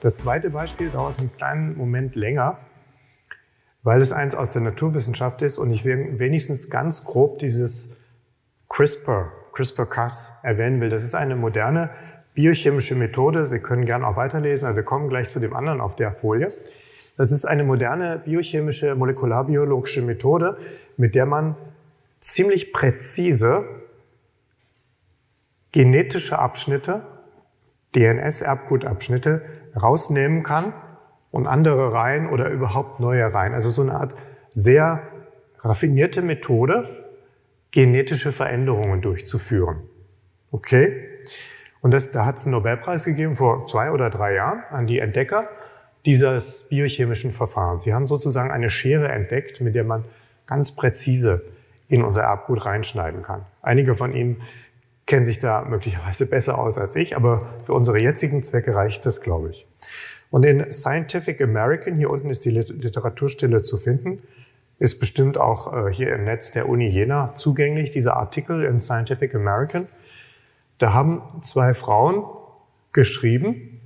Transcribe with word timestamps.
Das 0.00 0.18
zweite 0.18 0.50
Beispiel 0.50 0.90
dauert 0.90 1.20
einen 1.20 1.32
kleinen 1.36 1.76
Moment 1.76 2.16
länger, 2.16 2.58
weil 3.84 4.02
es 4.02 4.12
eins 4.12 4.34
aus 4.34 4.52
der 4.52 4.62
Naturwissenschaft 4.62 5.42
ist 5.42 5.58
und 5.58 5.70
ich 5.70 5.84
wenigstens 5.84 6.70
ganz 6.70 7.04
grob 7.04 7.38
dieses 7.38 7.98
CRISPR, 8.68 9.30
CRISPR-Cas 9.52 10.40
erwähnen 10.42 10.80
will. 10.80 10.88
Das 10.88 11.04
ist 11.04 11.14
eine 11.14 11.36
moderne 11.36 11.90
biochemische 12.34 12.96
Methode. 12.96 13.46
Sie 13.46 13.60
können 13.60 13.84
gerne 13.84 14.06
auch 14.06 14.16
weiterlesen, 14.16 14.66
aber 14.66 14.76
wir 14.76 14.82
kommen 14.82 15.08
gleich 15.08 15.28
zu 15.28 15.38
dem 15.38 15.54
anderen 15.54 15.80
auf 15.80 15.94
der 15.94 16.12
Folie. 16.12 16.52
Das 17.16 17.30
ist 17.30 17.44
eine 17.44 17.62
moderne 17.62 18.22
biochemische, 18.24 18.96
molekularbiologische 18.96 20.02
Methode, 20.02 20.56
mit 20.96 21.14
der 21.14 21.26
man 21.26 21.54
ziemlich 22.22 22.72
präzise 22.72 23.68
genetische 25.72 26.38
Abschnitte, 26.38 27.02
DNS-Erbgutabschnitte 27.94 29.42
rausnehmen 29.80 30.42
kann 30.42 30.72
und 31.30 31.46
andere 31.46 31.92
rein 31.92 32.28
oder 32.28 32.50
überhaupt 32.50 33.00
neue 33.00 33.34
rein. 33.34 33.54
Also 33.54 33.70
so 33.70 33.82
eine 33.82 33.94
Art 33.94 34.14
sehr 34.50 35.02
raffinierte 35.60 36.22
Methode, 36.22 37.08
genetische 37.70 38.32
Veränderungen 38.32 39.00
durchzuführen. 39.00 39.82
Okay? 40.50 41.08
Und 41.80 41.92
das, 41.92 42.12
da 42.12 42.24
hat 42.26 42.36
es 42.36 42.44
einen 42.44 42.52
Nobelpreis 42.52 43.04
gegeben 43.04 43.34
vor 43.34 43.66
zwei 43.66 43.90
oder 43.90 44.10
drei 44.10 44.34
Jahren 44.34 44.62
an 44.70 44.86
die 44.86 45.00
Entdecker 45.00 45.48
dieses 46.04 46.68
biochemischen 46.68 47.30
Verfahrens. 47.30 47.82
Sie 47.82 47.94
haben 47.94 48.06
sozusagen 48.06 48.50
eine 48.50 48.70
Schere 48.70 49.08
entdeckt, 49.08 49.60
mit 49.60 49.74
der 49.74 49.84
man 49.84 50.04
ganz 50.46 50.76
präzise 50.76 51.44
in 51.88 52.02
unser 52.02 52.22
Erbgut 52.22 52.64
reinschneiden 52.64 53.22
kann. 53.22 53.44
Einige 53.60 53.94
von 53.94 54.14
Ihnen 54.14 54.42
kennen 55.06 55.26
sich 55.26 55.38
da 55.38 55.62
möglicherweise 55.62 56.26
besser 56.26 56.58
aus 56.58 56.78
als 56.78 56.96
ich, 56.96 57.16
aber 57.16 57.46
für 57.64 57.74
unsere 57.74 58.00
jetzigen 58.00 58.42
Zwecke 58.42 58.74
reicht 58.74 59.04
das, 59.04 59.20
glaube 59.20 59.50
ich. 59.50 59.66
Und 60.30 60.44
in 60.44 60.70
Scientific 60.70 61.40
American, 61.42 61.96
hier 61.96 62.08
unten 62.08 62.30
ist 62.30 62.44
die 62.44 62.50
Literaturstelle 62.50 63.62
zu 63.62 63.76
finden, 63.76 64.22
ist 64.78 64.98
bestimmt 64.98 65.38
auch 65.38 65.72
äh, 65.72 65.92
hier 65.92 66.12
im 66.14 66.24
Netz 66.24 66.52
der 66.52 66.68
Uni 66.68 66.88
Jena 66.88 67.34
zugänglich, 67.34 67.90
dieser 67.90 68.16
Artikel 68.16 68.64
in 68.64 68.80
Scientific 68.80 69.34
American. 69.34 69.86
Da 70.78 70.92
haben 70.92 71.22
zwei 71.40 71.74
Frauen 71.74 72.24
geschrieben 72.92 73.80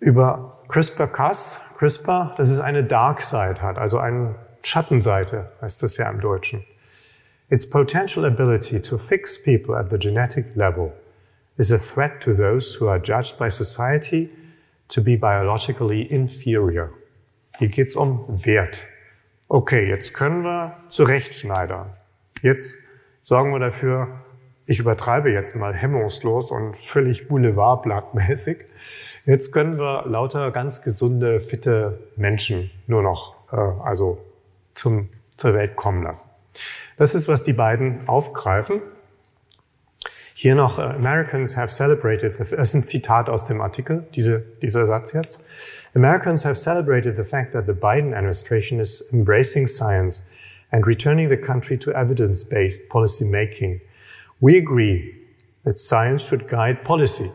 über 0.00 0.58
CRISPR-Cas. 0.68 1.76
CRISPR, 1.78 2.34
das 2.36 2.48
ist 2.48 2.60
eine 2.60 2.82
Dark 2.82 3.20
Side 3.20 3.60
hat, 3.60 3.78
also 3.78 3.98
eine 3.98 4.34
Schattenseite, 4.62 5.52
heißt 5.60 5.82
das 5.82 5.96
ja 5.96 6.08
im 6.10 6.20
Deutschen. 6.20 6.64
Its 7.48 7.68
potential 7.68 8.24
ability 8.24 8.80
to 8.80 8.96
fix 8.96 9.42
people 9.42 9.76
at 9.76 9.90
the 9.90 9.98
genetic 9.98 10.54
level 10.56 10.92
is 11.58 11.70
a 11.70 11.78
threat 11.78 12.20
to 12.22 12.32
those 12.32 12.80
who 12.80 12.88
are 12.88 12.98
judged 12.98 13.38
by 13.38 13.50
society 13.50 14.30
to 14.88 15.02
be 15.02 15.16
biologically 15.16 16.02
inferior. 16.02 16.90
Hier 17.58 17.68
geht's 17.68 17.96
um 17.96 18.24
Wert. 18.46 18.86
Okay, 19.48 19.86
jetzt 19.86 20.14
können 20.14 20.44
wir 20.44 20.78
zurechtschneidern. 20.88 21.90
Jetzt 22.40 22.78
sorgen 23.20 23.52
wir 23.52 23.58
dafür, 23.58 24.22
ich 24.66 24.80
übertreibe 24.80 25.30
jetzt 25.30 25.54
mal 25.56 25.74
hemmungslos 25.74 26.50
und 26.50 26.76
völlig 26.76 27.28
boulevardblattmäßig. 27.28 28.64
Jetzt 29.26 29.52
können 29.52 29.78
wir 29.78 30.04
lauter 30.06 30.50
ganz 30.52 30.82
gesunde, 30.82 31.38
fitte 31.38 31.98
Menschen 32.16 32.70
nur 32.86 33.02
noch, 33.02 33.34
äh, 33.52 33.56
also 33.56 34.18
zum, 34.74 35.08
zur 35.36 35.54
Welt 35.54 35.76
kommen 35.76 36.02
lassen. 36.02 36.30
Das 36.96 37.14
ist, 37.14 37.28
was 37.28 37.42
die 37.42 37.52
beiden 37.52 38.08
aufgreifen. 38.08 38.82
Hier 40.34 40.54
noch, 40.54 40.78
uh, 40.78 40.82
Americans 40.82 41.56
have 41.56 41.68
celebrated, 41.68 42.38
das 42.38 42.52
ist 42.52 42.74
ein 42.74 42.82
Zitat 42.82 43.28
aus 43.28 43.46
dem 43.46 43.60
Artikel, 43.60 44.06
diese, 44.14 44.40
dieser 44.60 44.86
Satz 44.86 45.12
jetzt. 45.12 45.44
Americans 45.94 46.44
have 46.44 46.56
celebrated 46.56 47.16
the 47.16 47.24
fact 47.24 47.52
that 47.52 47.66
the 47.66 47.74
Biden 47.74 48.14
administration 48.14 48.80
is 48.80 49.12
embracing 49.12 49.66
science 49.66 50.24
and 50.70 50.86
returning 50.86 51.28
the 51.28 51.36
country 51.36 51.76
to 51.78 51.92
evidence-based 51.92 52.88
policy 52.88 53.24
making. 53.24 53.82
We 54.40 54.56
agree 54.56 55.14
that 55.64 55.76
science 55.76 56.26
should 56.26 56.48
guide 56.48 56.82
policy, 56.82 57.30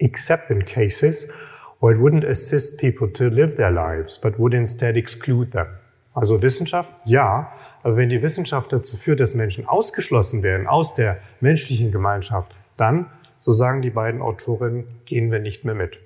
except 0.00 0.50
in 0.50 0.62
cases 0.62 1.30
where 1.78 1.94
it 1.94 2.00
wouldn't 2.00 2.24
assist 2.24 2.80
people 2.80 3.08
to 3.08 3.28
live 3.28 3.56
their 3.56 3.70
lives, 3.70 4.18
but 4.18 4.38
would 4.40 4.54
instead 4.54 4.96
exclude 4.96 5.52
them. 5.52 5.68
Also 6.14 6.42
Wissenschaft, 6.42 6.94
ja, 7.04 7.52
aber 7.82 7.96
wenn 7.96 8.08
die 8.08 8.22
Wissenschaft 8.22 8.72
dazu 8.72 8.96
führt, 8.96 9.18
dass 9.18 9.34
Menschen 9.34 9.66
ausgeschlossen 9.66 10.44
werden 10.44 10.68
aus 10.68 10.94
der 10.94 11.18
menschlichen 11.40 11.90
Gemeinschaft, 11.90 12.54
dann, 12.76 13.10
so 13.40 13.50
sagen 13.50 13.82
die 13.82 13.90
beiden 13.90 14.22
Autorinnen, 14.22 14.86
gehen 15.04 15.32
wir 15.32 15.40
nicht 15.40 15.64
mehr 15.64 15.74
mit. 15.74 15.98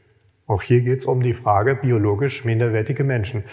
Auch 0.47 0.63
hier 0.63 0.81
geht 0.81 1.01
es 1.01 1.07
um 1.07 1.23
die 1.23 1.35
Frage 1.35 1.77
biologisch 1.77 2.45
minderwertige 2.47 3.05
Menschen. 3.05 3.45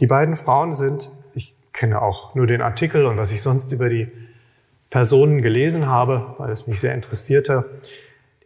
Die 0.00 0.06
beiden 0.06 0.34
Frauen 0.34 0.72
sind, 0.72 1.12
ich 1.34 1.54
kenne 1.74 2.00
auch 2.00 2.34
nur 2.34 2.46
den 2.46 2.62
Artikel 2.62 3.04
und 3.04 3.18
was 3.18 3.30
ich 3.30 3.42
sonst 3.42 3.70
über 3.70 3.90
die 3.90 4.10
Personen 4.88 5.42
gelesen 5.42 5.86
habe, 5.86 6.34
weil 6.38 6.50
es 6.50 6.66
mich 6.66 6.80
sehr 6.80 6.94
interessierte. 6.94 7.66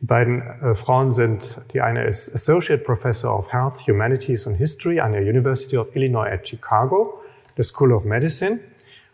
Die 0.01 0.07
beiden 0.07 0.43
äh, 0.43 0.75
Frauen 0.75 1.13
sind, 1.13 1.61
die 1.73 1.81
eine 1.83 2.05
ist 2.05 2.35
Associate 2.35 2.83
Professor 2.83 3.39
of 3.39 3.53
Health, 3.53 3.87
Humanities 3.87 4.47
and 4.47 4.57
History 4.57 4.99
an 4.99 5.13
der 5.13 5.23
University 5.23 5.77
of 5.77 5.95
Illinois 5.95 6.29
at 6.29 6.49
Chicago 6.49 7.21
der 7.59 7.65
School 7.65 7.93
of 7.93 8.07
Medicine 8.07 8.61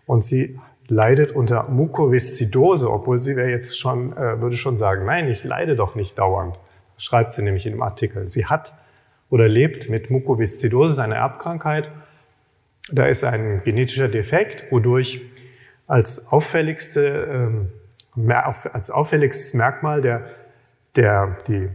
und 0.06 0.22
sie 0.22 0.60
leidet 0.86 1.32
unter 1.32 1.68
Mukoviszidose, 1.68 2.90
obwohl 2.90 3.20
sie 3.20 3.36
wäre 3.36 3.50
jetzt 3.50 3.78
schon, 3.78 4.12
äh, 4.12 4.40
würde 4.40 4.56
schon 4.56 4.76
sagen, 4.76 5.06
nein, 5.06 5.28
ich 5.28 5.42
leide 5.42 5.74
doch 5.74 5.94
nicht 5.94 6.18
dauernd. 6.18 6.58
Das 6.94 7.04
schreibt 7.04 7.32
sie 7.32 7.42
nämlich 7.42 7.66
in 7.66 7.72
dem 7.72 7.82
Artikel. 7.82 8.28
Sie 8.28 8.46
hat 8.46 8.74
oder 9.30 9.48
lebt 9.48 9.88
mit 9.88 10.10
Mukoviszidose, 10.10 11.02
eine 11.02 11.16
Erbkrankheit. 11.16 11.90
Da 12.92 13.06
ist 13.06 13.24
ein 13.24 13.62
genetischer 13.64 14.08
Defekt, 14.08 14.70
wodurch 14.70 15.22
als 15.86 16.30
auffälligste, 16.30 17.26
ähm, 17.30 17.70
als 18.30 18.90
auffälligstes 18.90 19.54
Merkmal 19.54 20.02
der, 20.02 20.26
der, 20.96 21.36
die, 21.48 21.68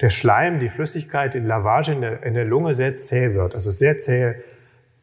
der 0.00 0.10
Schleim, 0.10 0.60
die 0.60 0.68
Flüssigkeit 0.68 1.34
in 1.34 1.46
Lavage 1.46 1.92
in 1.92 2.02
der, 2.02 2.22
in 2.22 2.34
der 2.34 2.44
Lunge 2.44 2.74
sehr 2.74 2.96
zäh 2.96 3.34
wird. 3.34 3.54
Also 3.54 3.70
sehr 3.70 3.96
zähe 3.98 4.42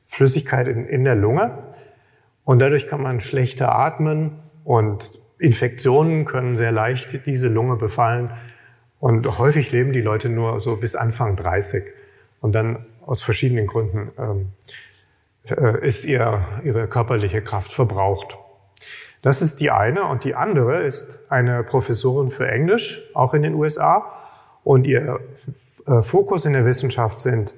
Flüssigkeit 0.08 0.68
in, 0.68 0.88
in 0.88 1.04
der 1.04 1.16
Lunge. 1.16 1.72
Und 2.44 2.60
dadurch 2.60 2.88
kann 2.88 3.02
man 3.02 3.20
schlechter 3.20 3.78
atmen 3.78 4.40
und 4.64 5.20
Infektionen 5.38 6.26
können 6.26 6.56
sehr 6.56 6.72
leicht 6.72 7.26
diese 7.28 7.50
Lunge 7.50 7.76
befallen. 7.76 8.32
Und 9.00 9.38
häufig 9.38 9.72
leben 9.72 9.94
die 9.94 10.02
Leute 10.02 10.30
nur 10.30 10.60
so 10.62 10.78
bis 10.78 10.96
Anfang 10.96 11.36
30 11.36 11.84
und 12.42 12.54
dann 12.54 12.86
aus 13.02 13.22
verschiedenen 13.22 13.68
Gründen 13.68 14.12
ähm, 14.18 14.54
äh, 15.50 15.86
ist 15.86 16.06
ihr, 16.06 16.46
ihre 16.64 16.88
körperliche 16.88 17.42
Kraft 17.42 17.72
verbraucht. 17.72 18.38
Das 19.22 19.42
ist 19.42 19.60
die 19.62 19.70
eine. 19.70 20.06
Und 20.06 20.24
die 20.24 20.34
andere 20.34 20.82
ist 20.82 21.32
eine 21.32 21.64
Professorin 21.64 22.30
für 22.30 22.48
Englisch, 22.48 23.12
auch 23.14 23.34
in 23.34 23.44
den 23.44 23.54
USA 23.54 24.14
und 24.64 24.86
ihr 24.86 25.22
äh, 25.86 26.02
Fokus 26.02 26.46
in 26.46 26.52
der 26.52 26.66
Wissenschaft 26.66 27.20
sind 27.20 27.56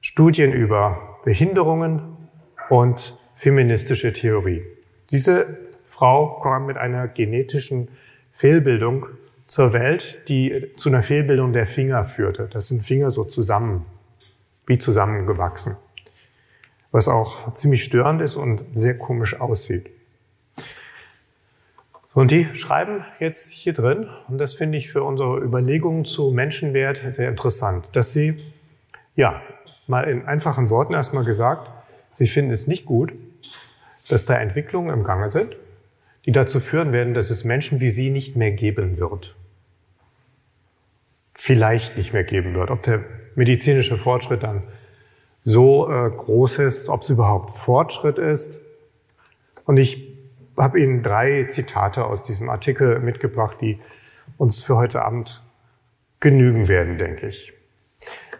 Studien 0.00 0.52
über 0.52 1.07
Behinderungen 1.24 2.16
und 2.68 3.18
feministische 3.34 4.12
Theorie. 4.12 4.62
Diese 5.10 5.58
Frau 5.82 6.40
kam 6.40 6.66
mit 6.66 6.76
einer 6.76 7.08
genetischen 7.08 7.88
Fehlbildung 8.30 9.06
zur 9.46 9.72
Welt, 9.72 10.28
die 10.28 10.72
zu 10.76 10.90
einer 10.90 11.02
Fehlbildung 11.02 11.52
der 11.52 11.66
Finger 11.66 12.04
führte. 12.04 12.48
Das 12.52 12.68
sind 12.68 12.84
Finger 12.84 13.10
so 13.10 13.24
zusammen, 13.24 13.86
wie 14.66 14.78
zusammengewachsen. 14.78 15.76
Was 16.92 17.08
auch 17.08 17.54
ziemlich 17.54 17.84
störend 17.84 18.22
ist 18.22 18.36
und 18.36 18.64
sehr 18.74 18.98
komisch 18.98 19.40
aussieht. 19.40 19.90
Und 22.14 22.30
die 22.30 22.48
schreiben 22.54 23.04
jetzt 23.20 23.52
hier 23.52 23.72
drin, 23.72 24.08
und 24.28 24.38
das 24.38 24.54
finde 24.54 24.76
ich 24.76 24.90
für 24.90 25.02
unsere 25.04 25.38
Überlegungen 25.38 26.04
zu 26.04 26.30
Menschenwert 26.30 27.00
sehr 27.08 27.28
interessant, 27.28 27.94
dass 27.94 28.12
sie 28.12 28.36
ja 29.14 29.40
mal 29.86 30.04
in 30.04 30.26
einfachen 30.26 30.70
Worten 30.70 30.94
erstmal 30.94 31.24
gesagt, 31.24 31.70
Sie 32.12 32.26
finden 32.26 32.50
es 32.50 32.66
nicht 32.66 32.84
gut, 32.84 33.12
dass 34.08 34.24
da 34.24 34.36
Entwicklungen 34.36 34.92
im 34.92 35.04
Gange 35.04 35.28
sind, 35.28 35.56
die 36.26 36.32
dazu 36.32 36.60
führen 36.60 36.92
werden, 36.92 37.14
dass 37.14 37.30
es 37.30 37.44
Menschen 37.44 37.80
wie 37.80 37.90
Sie 37.90 38.10
nicht 38.10 38.36
mehr 38.36 38.50
geben 38.50 38.98
wird. 38.98 39.36
Vielleicht 41.34 41.96
nicht 41.96 42.12
mehr 42.12 42.24
geben 42.24 42.54
wird. 42.54 42.70
Ob 42.70 42.82
der 42.82 43.04
medizinische 43.34 43.96
Fortschritt 43.96 44.42
dann 44.42 44.62
so 45.44 45.90
äh, 45.90 46.10
groß 46.10 46.58
ist, 46.58 46.88
ob 46.88 47.02
es 47.02 47.10
überhaupt 47.10 47.50
Fortschritt 47.50 48.18
ist. 48.18 48.66
Und 49.64 49.78
ich 49.78 50.08
habe 50.56 50.80
Ihnen 50.80 51.02
drei 51.02 51.44
Zitate 51.44 52.04
aus 52.04 52.24
diesem 52.24 52.50
Artikel 52.50 52.98
mitgebracht, 53.00 53.58
die 53.60 53.78
uns 54.36 54.62
für 54.62 54.76
heute 54.76 55.02
Abend 55.02 55.42
genügen 56.20 56.68
werden, 56.68 56.98
denke 56.98 57.28
ich. 57.28 57.57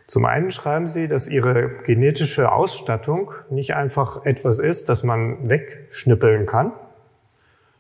Zum 0.09 0.25
einen 0.25 0.51
schreiben 0.51 0.89
sie, 0.89 1.07
dass 1.07 1.29
ihre 1.29 1.69
genetische 1.85 2.51
Ausstattung 2.51 3.31
nicht 3.51 3.75
einfach 3.75 4.25
etwas 4.25 4.59
ist, 4.59 4.89
das 4.89 5.05
man 5.05 5.51
wegschnippeln 5.51 6.47
kann, 6.47 6.73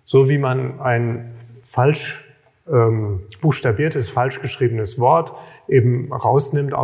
So 0.05 0.29
wie 0.29 0.37
man 0.37 0.79
ein 0.79 1.35
falsch 1.63 2.35
ähm, 2.71 3.23
buchstabiertes, 3.41 4.11
falsch 4.11 4.43
geschriebenes 4.43 4.99
Wort 4.99 5.33
eben 5.69 6.13
rausnimmt, 6.13 6.75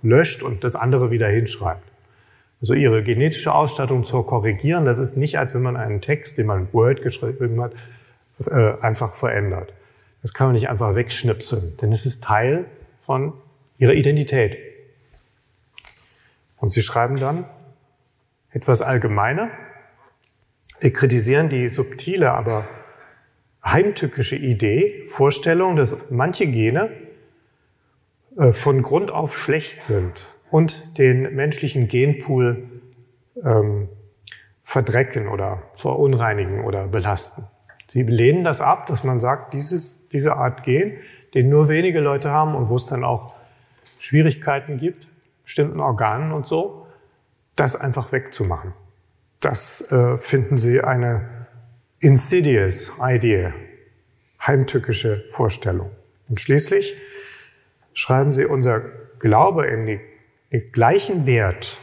löscht 0.00 0.42
und 0.42 0.64
das 0.64 0.74
andere 0.74 1.10
wieder 1.10 1.28
hinschreibt. 1.28 1.86
Also 2.62 2.72
ihre 2.72 3.02
genetische 3.02 3.54
Ausstattung 3.54 4.04
zu 4.04 4.22
korrigieren, 4.22 4.86
das 4.86 4.98
ist 4.98 5.18
nicht, 5.18 5.38
als 5.38 5.54
wenn 5.54 5.60
man 5.60 5.76
einen 5.76 6.00
Text, 6.00 6.38
den 6.38 6.46
man 6.46 6.68
Word 6.72 7.02
geschrieben 7.02 7.60
hat, 7.60 7.74
äh, 8.46 8.80
einfach 8.80 9.14
verändert. 9.14 9.74
Das 10.22 10.32
kann 10.32 10.46
man 10.46 10.54
nicht 10.54 10.70
einfach 10.70 10.94
wegschnipseln, 10.94 11.76
denn 11.82 11.92
es 11.92 12.06
ist 12.06 12.24
Teil 12.24 12.64
von 13.00 13.34
ihrer 13.76 13.92
Identität. 13.92 14.56
Und 16.64 16.70
sie 16.70 16.80
schreiben 16.80 17.16
dann 17.16 17.44
etwas 18.50 18.80
allgemeiner. 18.80 19.50
Wir 20.80 20.94
kritisieren 20.94 21.50
die 21.50 21.68
subtile, 21.68 22.32
aber 22.32 22.66
heimtückische 23.62 24.36
Idee, 24.36 25.04
Vorstellung, 25.06 25.76
dass 25.76 26.10
manche 26.10 26.46
Gene 26.46 26.90
äh, 28.38 28.52
von 28.52 28.80
Grund 28.80 29.10
auf 29.10 29.36
schlecht 29.36 29.84
sind 29.84 30.24
und 30.50 30.96
den 30.96 31.34
menschlichen 31.34 31.86
Genpool 31.86 32.66
ähm, 33.44 33.90
verdrecken 34.62 35.28
oder 35.28 35.64
verunreinigen 35.74 36.64
oder 36.64 36.88
belasten. 36.88 37.44
Sie 37.88 38.04
lehnen 38.04 38.42
das 38.42 38.62
ab, 38.62 38.86
dass 38.86 39.04
man 39.04 39.20
sagt, 39.20 39.52
dieses, 39.52 40.08
diese 40.08 40.36
Art 40.36 40.62
Gen, 40.62 40.96
den 41.34 41.50
nur 41.50 41.68
wenige 41.68 42.00
Leute 42.00 42.30
haben 42.30 42.54
und 42.54 42.70
wo 42.70 42.76
es 42.76 42.86
dann 42.86 43.04
auch 43.04 43.34
Schwierigkeiten 43.98 44.78
gibt, 44.78 45.08
bestimmten 45.44 45.80
Organen 45.80 46.32
und 46.32 46.46
so, 46.46 46.86
das 47.56 47.76
einfach 47.76 48.12
wegzumachen. 48.12 48.72
Das 49.40 49.92
äh, 49.92 50.18
finden 50.18 50.56
Sie 50.56 50.80
eine 50.80 51.46
insidious 52.00 52.92
idea, 53.00 53.54
heimtückische 54.44 55.22
Vorstellung. 55.28 55.90
Und 56.28 56.40
schließlich 56.40 56.96
schreiben 57.92 58.32
Sie 58.32 58.46
unser 58.46 58.80
Glaube 59.18 59.66
in 59.66 59.86
den 59.86 60.00
gleichen 60.72 61.26
Wert 61.26 61.78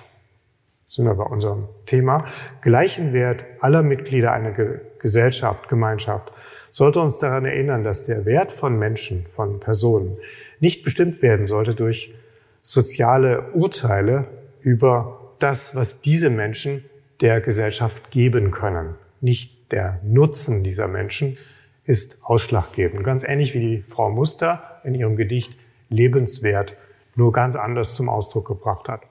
sind 0.92 1.06
wir 1.06 1.16
bei 1.16 1.24
unserem 1.24 1.70
Thema, 1.86 2.26
gleichen 2.60 3.14
Wert 3.14 3.46
aller 3.62 3.82
Mitglieder 3.82 4.34
einer 4.34 4.52
Ge 4.52 4.82
Gesellschaft, 5.00 5.70
Gemeinschaft, 5.70 6.32
sollte 6.70 7.00
uns 7.00 7.18
daran 7.18 7.46
erinnern, 7.46 7.84
dass 7.84 8.04
der 8.04 8.26
Wert 8.26 8.52
von 8.52 8.78
Menschen, 8.78 9.26
von 9.26 9.60
Personen 9.60 10.18
nicht 10.60 10.84
bestimmt 10.84 11.22
werden 11.22 11.46
sollte 11.46 11.74
durch 11.74 12.14
soziale 12.62 13.52
Urteile 13.54 14.28
über 14.62 15.34
das, 15.40 15.76
was 15.76 16.02
diese 16.02 16.30
Menschen 16.30 16.86
der 17.22 17.42
Gesellschaft 17.42 18.12
geben 18.12 18.52
können. 18.52 18.96
Nicht 19.20 19.72
der 19.72 20.00
Nutzen 20.04 20.64
dieser 20.64 20.88
Menschen 20.88 21.38
ist 21.84 22.24
ausschlaggebend. 22.24 23.04
Ganz 23.04 23.24
ähnlich 23.24 23.54
wie 23.54 23.60
die 23.60 23.84
Frau 23.84 24.10
Muster 24.10 24.82
in 24.84 24.96
ihrem 24.96 25.16
Gedicht 25.16 25.56
Lebenswert 25.90 26.76
nur 27.16 27.32
ganz 27.32 27.56
anders 27.56 27.96
zum 27.96 28.10
Ausdruck 28.10 28.48
gebracht 28.48 28.88
hat. 28.88 29.02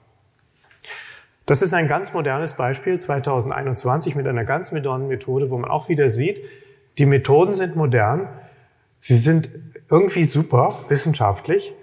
Das 1.45 1.61
ist 1.61 1.73
ein 1.73 1.87
ganz 1.87 2.13
modernes 2.13 2.53
Beispiel 2.55 2.99
2021 2.99 4.15
mit 4.15 4.27
einer 4.27 4.45
ganz 4.45 4.71
modernen 4.71 5.07
Methode, 5.07 5.49
wo 5.49 5.57
man 5.57 5.69
auch 5.69 5.89
wieder 5.89 6.09
sieht, 6.09 6.45
die 6.97 7.05
Methoden 7.05 7.53
sind 7.53 7.75
modern, 7.75 8.27
sie 8.99 9.15
sind 9.15 9.49
irgendwie 9.89 10.23
super 10.23 10.77
wissenschaftlich, 10.89 11.73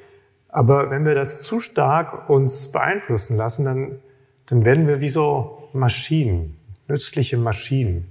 aber 0.48 0.90
wenn 0.90 1.04
wir 1.04 1.14
das 1.14 1.42
zu 1.42 1.60
stark 1.60 2.28
uns 2.28 2.72
beeinflussen 2.72 3.36
lassen, 3.36 3.64
dann, 3.64 3.98
dann 4.46 4.64
werden 4.64 4.86
wir 4.86 5.00
wie 5.00 5.08
so 5.08 5.68
Maschinen, 5.72 6.56
nützliche 6.88 7.36
Maschinen. 7.36 8.10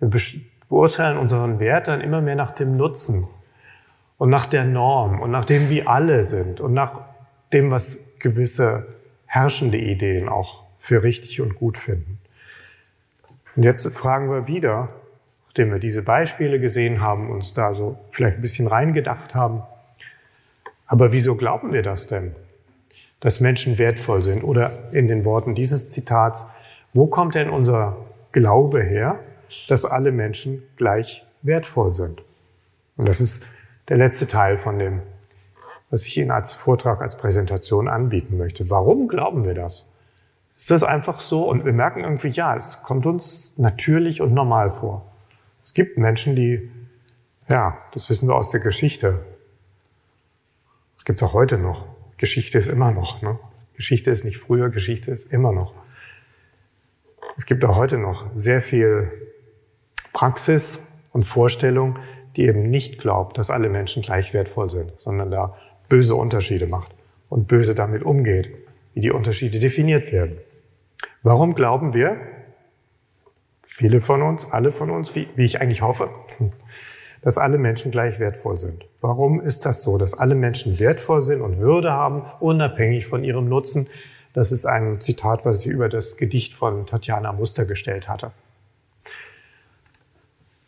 Wir 0.00 0.10
beurteilen 0.68 1.16
unseren 1.16 1.60
Wert 1.60 1.88
dann 1.88 2.00
immer 2.00 2.20
mehr 2.20 2.36
nach 2.36 2.50
dem 2.50 2.76
Nutzen 2.76 3.26
und 4.18 4.28
nach 4.28 4.46
der 4.46 4.64
Norm 4.64 5.20
und 5.20 5.30
nach 5.30 5.44
dem, 5.44 5.70
wie 5.70 5.86
alle 5.86 6.24
sind 6.24 6.60
und 6.60 6.74
nach 6.74 7.00
dem, 7.52 7.70
was 7.70 8.18
gewisse 8.18 8.86
herrschende 9.26 9.78
Ideen 9.78 10.28
auch 10.28 10.64
für 10.76 11.02
richtig 11.02 11.40
und 11.40 11.54
gut 11.54 11.78
finden. 11.78 12.18
Und 13.56 13.62
jetzt 13.62 13.86
fragen 13.96 14.30
wir 14.30 14.46
wieder, 14.46 14.90
nachdem 15.46 15.72
wir 15.72 15.78
diese 15.78 16.02
Beispiele 16.02 16.60
gesehen 16.60 17.00
haben, 17.00 17.30
uns 17.30 17.54
da 17.54 17.74
so 17.74 17.98
vielleicht 18.10 18.36
ein 18.36 18.42
bisschen 18.42 18.66
reingedacht 18.66 19.34
haben, 19.34 19.62
aber 20.88 21.12
wieso 21.12 21.36
glauben 21.36 21.72
wir 21.72 21.82
das 21.82 22.08
denn, 22.08 22.34
dass 23.20 23.40
Menschen 23.40 23.78
wertvoll 23.78 24.24
sind? 24.24 24.42
Oder 24.42 24.92
in 24.92 25.06
den 25.06 25.24
Worten 25.24 25.54
dieses 25.54 25.88
Zitats, 25.90 26.46
wo 26.92 27.06
kommt 27.06 27.36
denn 27.36 27.50
unser 27.50 27.96
Glaube 28.32 28.82
her, 28.82 29.20
dass 29.68 29.84
alle 29.84 30.10
Menschen 30.10 30.62
gleich 30.76 31.24
wertvoll 31.42 31.94
sind? 31.94 32.22
Und 32.96 33.08
das 33.08 33.20
ist 33.20 33.46
der 33.88 33.96
letzte 33.98 34.26
Teil 34.26 34.56
von 34.56 34.78
dem, 34.80 35.02
was 35.90 36.06
ich 36.06 36.18
Ihnen 36.18 36.32
als 36.32 36.52
Vortrag, 36.52 37.00
als 37.00 37.16
Präsentation 37.16 37.86
anbieten 37.86 38.36
möchte. 38.36 38.68
Warum 38.68 39.06
glauben 39.06 39.44
wir 39.44 39.54
das? 39.54 39.86
ist 40.58 40.72
das 40.72 40.82
einfach 40.82 41.20
so 41.20 41.48
und 41.48 41.64
wir 41.64 41.72
merken 41.72 42.00
irgendwie, 42.00 42.30
ja, 42.30 42.56
es 42.56 42.82
kommt 42.82 43.06
uns 43.06 43.58
natürlich 43.58 44.20
und 44.20 44.34
normal 44.34 44.70
vor. 44.70 45.06
Es 45.64 45.72
gibt 45.72 45.98
Menschen, 45.98 46.34
die, 46.34 46.68
ja, 47.48 47.78
das 47.92 48.10
wissen 48.10 48.28
wir 48.28 48.34
aus 48.34 48.50
der 48.50 48.58
Geschichte. 48.58 49.24
Gibt 51.08 51.22
es 51.22 51.26
auch 51.26 51.32
heute 51.32 51.56
noch. 51.56 51.86
Geschichte 52.18 52.58
ist 52.58 52.68
immer 52.68 52.92
noch. 52.92 53.22
Ne? 53.22 53.38
Geschichte 53.74 54.10
ist 54.10 54.26
nicht 54.26 54.36
früher, 54.36 54.68
Geschichte 54.68 55.10
ist 55.10 55.32
immer 55.32 55.52
noch. 55.52 55.72
Es 57.38 57.46
gibt 57.46 57.64
auch 57.64 57.76
heute 57.76 57.96
noch 57.96 58.26
sehr 58.34 58.60
viel 58.60 59.10
Praxis 60.12 61.00
und 61.14 61.22
Vorstellung, 61.22 61.98
die 62.36 62.44
eben 62.44 62.68
nicht 62.68 62.98
glaubt, 62.98 63.38
dass 63.38 63.48
alle 63.48 63.70
Menschen 63.70 64.02
gleich 64.02 64.34
wertvoll 64.34 64.70
sind, 64.70 64.92
sondern 64.98 65.30
da 65.30 65.56
böse 65.88 66.14
Unterschiede 66.14 66.66
macht 66.66 66.94
und 67.30 67.48
böse 67.48 67.74
damit 67.74 68.02
umgeht, 68.02 68.50
wie 68.92 69.00
die 69.00 69.10
Unterschiede 69.10 69.58
definiert 69.60 70.12
werden. 70.12 70.36
Warum 71.22 71.54
glauben 71.54 71.94
wir, 71.94 72.18
viele 73.66 74.02
von 74.02 74.20
uns, 74.20 74.52
alle 74.52 74.70
von 74.70 74.90
uns, 74.90 75.16
wie, 75.16 75.26
wie 75.36 75.46
ich 75.46 75.62
eigentlich 75.62 75.80
hoffe, 75.80 76.10
dass 77.22 77.38
alle 77.38 77.58
Menschen 77.58 77.90
gleich 77.90 78.20
wertvoll 78.20 78.58
sind? 78.58 78.86
Warum 79.00 79.40
ist 79.40 79.66
das 79.66 79.82
so, 79.82 79.98
dass 79.98 80.14
alle 80.14 80.34
Menschen 80.34 80.78
wertvoll 80.78 81.22
sind 81.22 81.40
und 81.40 81.58
Würde 81.58 81.92
haben, 81.92 82.22
unabhängig 82.40 83.06
von 83.06 83.24
ihrem 83.24 83.48
Nutzen? 83.48 83.88
Das 84.34 84.52
ist 84.52 84.66
ein 84.66 85.00
Zitat, 85.00 85.44
was 85.44 85.64
ich 85.64 85.72
über 85.72 85.88
das 85.88 86.16
Gedicht 86.16 86.54
von 86.54 86.86
Tatjana 86.86 87.32
Muster 87.32 87.64
gestellt 87.64 88.08
hatte. 88.08 88.32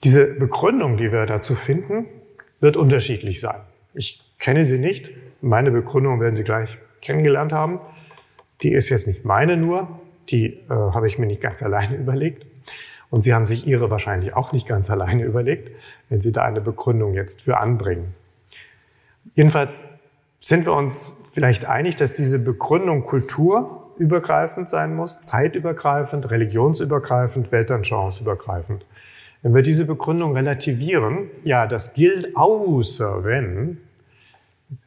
Diese 0.03 0.39
Begründung, 0.39 0.97
die 0.97 1.13
wir 1.13 1.27
dazu 1.27 1.55
finden, 1.55 2.07
wird 2.61 2.77
unterschiedlich 2.77 3.41
sein. 3.41 3.61
Ich 3.95 4.23
kenne 4.39 4.65
sie 4.65 4.79
nicht. 4.79 5.11
Meine 5.43 5.71
Begründung 5.71 6.21
werden 6.21 6.37
Sie 6.37 6.45
gleich 6.45 6.79
kennengelernt 7.01 7.53
haben. 7.53 7.81
Die 8.63 8.73
ist 8.73 8.89
jetzt 8.89 9.07
nicht 9.07 9.25
meine 9.25 9.57
nur, 9.57 10.01
die 10.29 10.47
äh, 10.47 10.69
habe 10.69 11.07
ich 11.07 11.19
mir 11.19 11.27
nicht 11.27 11.41
ganz 11.41 11.63
alleine 11.63 11.97
überlegt. 11.99 12.47
Und 13.11 13.23
Sie 13.23 13.35
haben 13.35 13.47
sich 13.47 13.67
Ihre 13.67 13.91
wahrscheinlich 13.91 14.35
auch 14.35 14.53
nicht 14.53 14.67
ganz 14.67 14.89
alleine 14.91 15.25
überlegt, 15.25 15.71
wenn 16.09 16.21
Sie 16.21 16.33
da 16.33 16.43
eine 16.45 16.61
Begründung 16.61 17.15
jetzt 17.15 17.43
für 17.43 17.59
anbringen. 17.59 18.15
Jedenfalls 19.35 19.81
sind 20.41 20.65
wir 20.65 20.73
uns 20.73 21.23
vielleicht 21.33 21.67
einig, 21.67 21.97
dass 21.97 22.15
diese 22.15 22.39
Begründung 22.39 23.05
kulturübergreifend 23.05 24.69
sein 24.69 24.95
muss, 24.97 25.21
zeitübergreifend, 25.21 26.31
religionsübergreifend, 26.31 27.53
weltanschauungsübergreifend. 27.53 28.87
Wenn 29.43 29.55
wir 29.55 29.63
diese 29.63 29.87
Begründung 29.87 30.35
relativieren, 30.35 31.31
ja, 31.45 31.67
das 31.67 31.95
gilt 31.95 32.37
außer 32.37 33.25
wenn, 33.25 33.79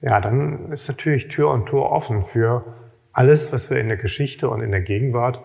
ja, 0.02 0.22
dann 0.22 0.72
ist 0.72 0.88
natürlich 0.88 1.28
Tür 1.28 1.50
und 1.52 1.68
Tor 1.68 1.92
offen 1.92 2.24
für 2.24 2.64
alles, 3.12 3.52
was 3.54 3.70
wir 3.70 3.78
in 3.78 3.90
der 3.90 3.98
Geschichte 3.98 4.50
und 4.50 4.62
in 4.62 4.72
der 4.72 4.82
Gegenwart 4.82 5.42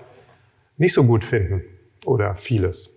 nicht 0.79 0.95
so 0.95 1.05
gut 1.05 1.25
finden 1.25 1.63
oder 2.09 2.35
vieles. 2.35 2.91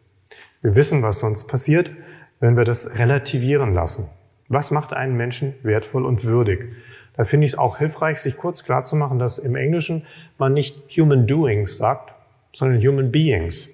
Wir 0.62 0.76
wissen, 0.76 1.04
was 1.04 1.20
sonst 1.20 1.46
passiert, 1.46 1.92
wenn 2.40 2.58
wir 2.58 2.64
das 2.64 2.98
relativieren 2.98 3.74
lassen. 3.74 4.10
Was 4.48 4.72
macht 4.72 4.94
einen 4.94 5.16
Menschen 5.16 5.54
wertvoll 5.64 6.06
und 6.06 6.26
würdig? 6.26 6.74
Da 7.16 7.24
finde 7.24 7.46
ich 7.46 7.54
es 7.54 7.58
auch 7.58 7.78
hilfreich, 7.78 8.20
sich 8.20 8.38
kurz 8.38 8.64
klarzumachen, 8.64 9.20
dass 9.20 9.40
im 9.40 9.56
Englischen 9.56 10.04
man 10.38 10.54
nicht 10.54 10.98
Human 10.98 11.28
Doings 11.28 11.78
sagt, 11.78 12.14
sondern 12.54 12.82
Human 12.82 13.12
Beings. 13.12 13.70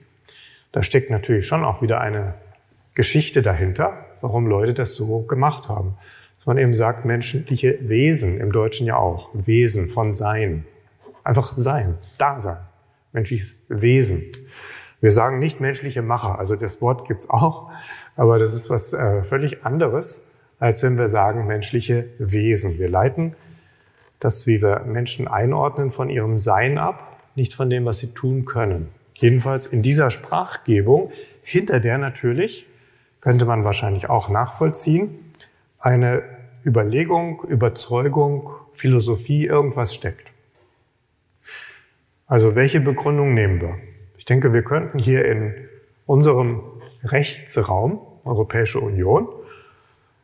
Da 0.72 0.84
steckt 0.84 1.10
natürlich 1.10 1.48
schon 1.48 1.63
auch 1.63 1.82
wieder 1.82 2.01
eine 2.01 2.36
Geschichte 2.94 3.41
dahinter, 3.41 4.06
warum 4.22 4.48
Leute 4.48 4.74
das 4.74 4.96
so 4.96 5.22
gemacht 5.22 5.70
haben. 5.70 5.98
Dass 6.38 6.46
man 6.46 6.58
eben 6.58 6.75
sagt, 6.75 7.06
menschliche 7.06 7.77
Wesen, 7.82 8.39
im 8.39 8.51
Deutschen 8.51 8.86
ja 8.88 8.98
auch, 8.98 9.29
Wesen 9.34 9.88
von 9.88 10.13
Sein. 10.13 10.65
Einfach 11.24 11.53
sein, 11.58 11.98
da 12.17 12.39
sein. 12.39 12.58
Menschliches 13.13 13.63
Wesen. 13.70 14.24
Wir 15.00 15.12
sagen 15.12 15.39
nicht 15.39 15.60
menschliche 15.60 16.01
Macher, 16.01 16.39
also 16.39 16.56
das 16.56 16.82
Wort 16.82 17.08
gibt's 17.08 17.30
auch, 17.30 17.70
aber 18.16 18.39
das 18.39 18.54
ist 18.54 18.70
was 18.70 18.94
äh, 18.94 19.24
völlig 19.24 19.66
anderes, 19.66 20.32
als 20.60 20.82
wenn 20.82 20.98
wir 20.98 21.08
sagen 21.08 21.46
menschliche 21.46 22.10
Wesen. 22.18 22.80
Wir 22.80 22.89
leiten 22.89 23.36
das, 24.20 24.48
wie 24.48 24.62
wir 24.62 24.82
Menschen 24.86 25.27
einordnen, 25.27 25.92
von 25.92 26.10
ihrem 26.10 26.39
Sein 26.39 26.77
ab, 26.80 27.22
nicht 27.36 27.54
von 27.54 27.70
dem, 27.70 27.86
was 27.86 28.00
sie 28.00 28.13
tun 28.13 28.46
können. 28.46 28.89
Jedenfalls 29.13 29.68
in 29.68 29.84
dieser 29.84 30.10
Sprachgebung, 30.10 31.12
hinter 31.44 31.80
der 31.80 31.98
natürlich 31.98 32.66
könnte 33.22 33.46
man 33.46 33.63
wahrscheinlich 33.63 34.10
auch 34.10 34.30
nachvollziehen, 34.30 35.34
eine 35.80 36.24
Überlegung, 36.66 37.44
Überzeugung, 37.44 38.50
Philosophie, 38.74 39.46
irgendwas 39.46 39.94
steckt. 39.94 40.32
Also 42.25 42.56
welche 42.56 42.82
Begründung 42.82 43.34
nehmen 43.34 43.62
wir? 43.62 43.75
Ich 44.27 44.29
denke, 44.29 44.51
wir 44.51 44.63
könnten 44.63 45.00
hier 45.00 45.24
in 45.24 45.53
unserem 46.05 46.62
Rechtsraum, 47.01 48.01
Europäische 48.25 48.81
Union, 48.81 49.29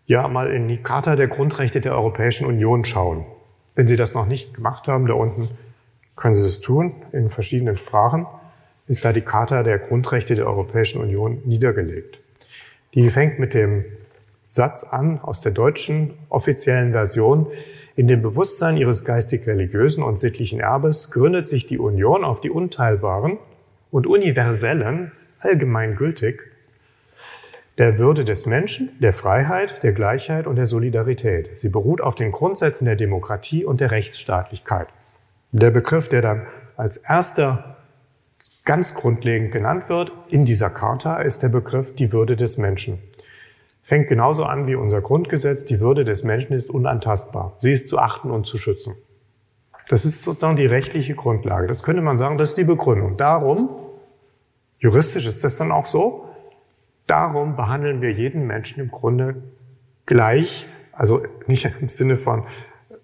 ja 0.08 0.28
mal 0.28 0.52
in 0.52 0.68
die 0.68 0.82
Charta 0.82 1.16
der 1.16 1.30
Grundrechte 1.30 1.80
der 1.80 1.94
Europäischen 1.94 2.46
Union 2.46 2.84
schauen. 2.84 3.26
Wenn 3.76 3.88
Sie 3.88 3.96
das 3.96 4.14
noch 4.14 4.26
nicht 4.26 4.56
gemacht 4.56 4.90
haben, 4.90 5.06
da 5.06 5.14
unten 5.14 5.48
können 6.18 6.36
Sie 6.36 6.44
das 6.44 6.60
tun, 6.60 6.96
in 7.14 7.30
verschiedenen 7.30 7.78
Sprachen, 7.78 8.28
ist 8.88 9.06
da 9.06 9.14
die 9.14 9.22
Charta 9.22 9.64
der 9.64 9.80
Grundrechte 9.80 10.36
der 10.36 10.48
Europäischen 10.48 11.02
Union 11.02 11.42
niedergelegt. 11.46 12.20
Die 12.96 13.08
fängt 13.08 13.40
mit 13.40 13.54
dem 13.54 13.86
Satz 14.48 14.84
an 14.84 15.22
aus 15.22 15.40
der 15.40 15.54
deutschen 15.54 16.16
offiziellen 16.28 16.92
Version, 16.92 17.48
in 17.96 18.10
dem 18.10 18.20
Bewusstsein 18.20 18.76
ihres 18.76 19.06
geistig-religiösen 19.06 20.04
und 20.04 20.20
sittlichen 20.20 20.60
Erbes 20.60 21.10
gründet 21.10 21.48
sich 21.48 21.68
die 21.68 21.80
Union 21.80 22.26
auf 22.26 22.42
die 22.42 22.50
unteilbaren 22.50 23.38
und 23.94 24.08
universellen, 24.08 25.12
allgemeingültig, 25.38 26.42
der 27.78 28.00
Würde 28.00 28.26
des 28.26 28.48
Menschen, 28.48 28.90
der 29.00 29.14
Freiheit, 29.14 29.84
der 29.84 29.94
Gleichheit 29.94 30.48
und 30.48 30.56
der 30.56 30.66
Solidarität. 30.66 31.60
Sie 31.60 31.70
beruht 31.70 32.02
auf 32.02 32.16
den 32.16 32.32
Grundsätzen 32.32 32.86
der 32.86 32.96
Demokratie 32.96 33.64
und 33.64 33.82
der 33.82 33.92
Rechtsstaatlichkeit. 33.92 34.88
Der 35.52 35.70
Begriff, 35.70 36.10
der 36.10 36.24
dann 36.24 36.48
als 36.76 36.98
erster 36.98 37.78
ganz 38.66 38.96
grundlegend 38.96 39.52
genannt 39.52 39.90
wird 39.90 40.12
in 40.28 40.44
dieser 40.44 40.72
Charta, 40.72 41.18
ist 41.18 41.44
der 41.44 41.50
Begriff 41.50 41.94
die 41.94 42.12
Würde 42.12 42.36
des 42.36 42.58
Menschen. 42.58 42.98
Fängt 43.84 44.08
genauso 44.08 44.46
an 44.46 44.66
wie 44.66 44.76
unser 44.76 45.02
Grundgesetz, 45.02 45.66
die 45.66 45.80
Würde 45.80 46.04
des 46.04 46.24
Menschen 46.24 46.54
ist 46.54 46.72
unantastbar. 46.72 47.56
Sie 47.60 47.72
ist 47.72 47.90
zu 47.90 48.00
achten 48.00 48.32
und 48.32 48.48
zu 48.48 48.58
schützen. 48.58 48.96
Das 49.90 50.06
ist 50.06 50.24
sozusagen 50.24 50.56
die 50.56 50.66
rechtliche 50.66 51.16
Grundlage. 51.16 51.68
Das 51.68 51.84
könnte 51.84 52.02
man 52.02 52.18
sagen, 52.18 52.38
das 52.38 52.50
ist 52.50 52.58
die 52.58 52.64
Begründung. 52.64 53.18
Darum, 53.18 53.70
juristisch 54.80 55.26
ist 55.26 55.44
das 55.44 55.58
dann 55.58 55.72
auch 55.72 55.86
so, 55.86 56.30
darum 57.08 57.56
behandeln 57.56 58.02
wir 58.02 58.12
jeden 58.12 58.48
Menschen 58.48 58.82
im 58.82 58.92
Grunde 58.92 59.44
gleich, 60.06 60.68
also 60.92 61.26
nicht 61.48 61.70
im 61.82 61.90
Sinne 61.90 62.16
von, 62.16 62.46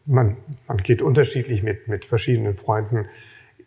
man, 0.05 0.37
man 0.67 0.77
geht 0.77 1.01
unterschiedlich 1.01 1.63
mit, 1.63 1.87
mit 1.87 2.05
verschiedenen 2.05 2.55
Freunden, 2.55 3.05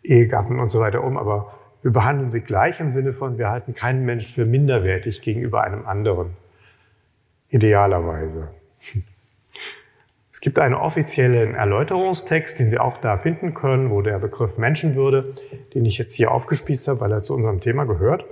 Ehegatten 0.03 0.59
und 0.59 0.69
so 0.69 0.79
weiter 0.79 1.03
um, 1.03 1.17
aber 1.17 1.53
wir 1.81 1.91
behandeln 1.91 2.29
sie 2.29 2.41
gleich 2.41 2.79
im 2.79 2.91
Sinne 2.91 3.13
von, 3.13 3.37
wir 3.37 3.49
halten 3.49 3.73
keinen 3.73 4.05
Menschen 4.05 4.33
für 4.33 4.45
minderwertig 4.45 5.21
gegenüber 5.21 5.63
einem 5.63 5.85
anderen. 5.85 6.31
Idealerweise. 7.49 8.49
Es 10.43 10.45
gibt 10.45 10.59
einen 10.59 10.75
offiziellen 10.75 11.55
Erläuterungstext, 11.55 12.59
den 12.59 12.69
Sie 12.69 12.77
auch 12.77 12.97
da 12.97 13.15
finden 13.15 13.53
können, 13.53 13.91
wo 13.91 14.01
der 14.01 14.19
Begriff 14.19 14.57
Menschenwürde, 14.57 15.31
den 15.73 15.85
ich 15.85 15.97
jetzt 15.97 16.15
hier 16.15 16.31
aufgespießt 16.31 16.89
habe, 16.89 16.99
weil 16.99 17.13
er 17.13 17.21
zu 17.21 17.33
unserem 17.33 17.61
Thema 17.61 17.85
gehört, 17.85 18.25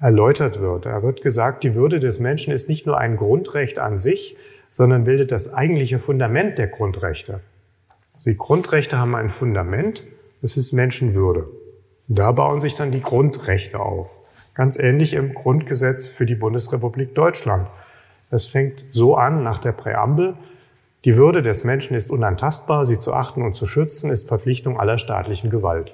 erläutert 0.00 0.60
wird. 0.60 0.86
Da 0.86 1.04
wird 1.04 1.22
gesagt, 1.22 1.62
die 1.62 1.76
Würde 1.76 2.00
des 2.00 2.18
Menschen 2.18 2.52
ist 2.52 2.68
nicht 2.68 2.86
nur 2.86 2.98
ein 2.98 3.16
Grundrecht 3.16 3.78
an 3.78 4.00
sich, 4.00 4.36
sondern 4.68 5.04
bildet 5.04 5.30
das 5.30 5.54
eigentliche 5.54 5.98
Fundament 5.98 6.58
der 6.58 6.66
Grundrechte. 6.66 7.38
Die 8.24 8.36
Grundrechte 8.36 8.98
haben 8.98 9.14
ein 9.14 9.28
Fundament, 9.28 10.02
das 10.42 10.56
ist 10.56 10.72
Menschenwürde. 10.72 11.46
Da 12.08 12.32
bauen 12.32 12.60
sich 12.60 12.74
dann 12.74 12.90
die 12.90 13.00
Grundrechte 13.00 13.78
auf. 13.78 14.18
Ganz 14.54 14.76
ähnlich 14.76 15.14
im 15.14 15.34
Grundgesetz 15.34 16.08
für 16.08 16.26
die 16.26 16.34
Bundesrepublik 16.34 17.14
Deutschland. 17.14 17.68
Das 18.28 18.46
fängt 18.46 18.86
so 18.90 19.14
an 19.14 19.44
nach 19.44 19.58
der 19.58 19.70
Präambel. 19.70 20.34
Die 21.04 21.18
Würde 21.18 21.42
des 21.42 21.64
Menschen 21.64 21.94
ist 21.94 22.10
unantastbar, 22.10 22.86
sie 22.86 22.98
zu 22.98 23.12
achten 23.12 23.42
und 23.42 23.54
zu 23.54 23.66
schützen 23.66 24.10
ist 24.10 24.26
Verpflichtung 24.26 24.80
aller 24.80 24.96
staatlichen 24.96 25.50
Gewalt. 25.50 25.92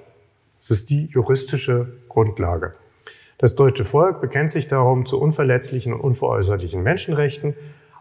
Das 0.58 0.70
ist 0.70 0.88
die 0.88 1.06
juristische 1.06 1.94
Grundlage. 2.08 2.74
Das 3.38 3.56
deutsche 3.56 3.84
Volk 3.84 4.20
bekennt 4.20 4.52
sich 4.52 4.68
darum 4.68 5.06
zu 5.06 5.20
unverletzlichen 5.20 5.92
und 5.94 6.00
unveräußerlichen 6.00 6.82
Menschenrechten 6.82 7.54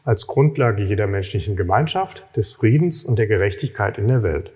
als 0.04 0.28
Grundlage 0.28 0.84
jeder 0.84 1.08
menschlichen 1.08 1.56
Gemeinschaft, 1.56 2.28
des 2.36 2.54
Friedens 2.54 3.04
und 3.04 3.18
der 3.18 3.28
Gerechtigkeit 3.28 3.98
in 3.98 4.08
der 4.08 4.22
Welt. 4.22 4.51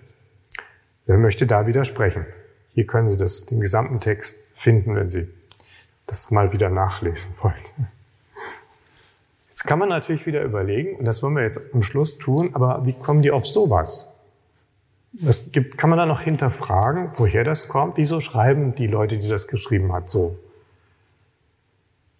Wer 1.06 1.18
möchte 1.18 1.46
da 1.46 1.66
widersprechen? 1.66 2.24
Hier 2.72 2.86
können 2.86 3.08
Sie 3.08 3.16
das, 3.16 3.46
den 3.46 3.60
gesamten 3.60 3.98
Text 3.98 4.48
finden, 4.54 4.94
wenn 4.94 5.10
Sie 5.10 5.28
das 6.06 6.30
mal 6.30 6.52
wieder 6.52 6.70
nachlesen 6.70 7.34
wollen. 7.40 7.88
Kann 9.66 9.78
man 9.78 9.88
natürlich 9.88 10.26
wieder 10.26 10.42
überlegen, 10.42 10.96
und 10.96 11.06
das 11.06 11.22
wollen 11.22 11.34
wir 11.34 11.42
jetzt 11.42 11.74
am 11.74 11.82
Schluss 11.82 12.18
tun, 12.18 12.50
aber 12.52 12.84
wie 12.84 12.92
kommen 12.92 13.22
die 13.22 13.30
auf 13.30 13.46
sowas? 13.46 14.12
Das 15.12 15.52
gibt, 15.52 15.78
kann 15.78 15.90
man 15.90 15.98
da 15.98 16.06
noch 16.06 16.20
hinterfragen, 16.20 17.10
woher 17.14 17.44
das 17.44 17.68
kommt? 17.68 17.96
Wieso 17.96 18.20
schreiben 18.20 18.74
die 18.74 18.88
Leute, 18.88 19.18
die 19.18 19.28
das 19.28 19.48
geschrieben 19.48 19.92
hat, 19.92 20.10
so? 20.10 20.36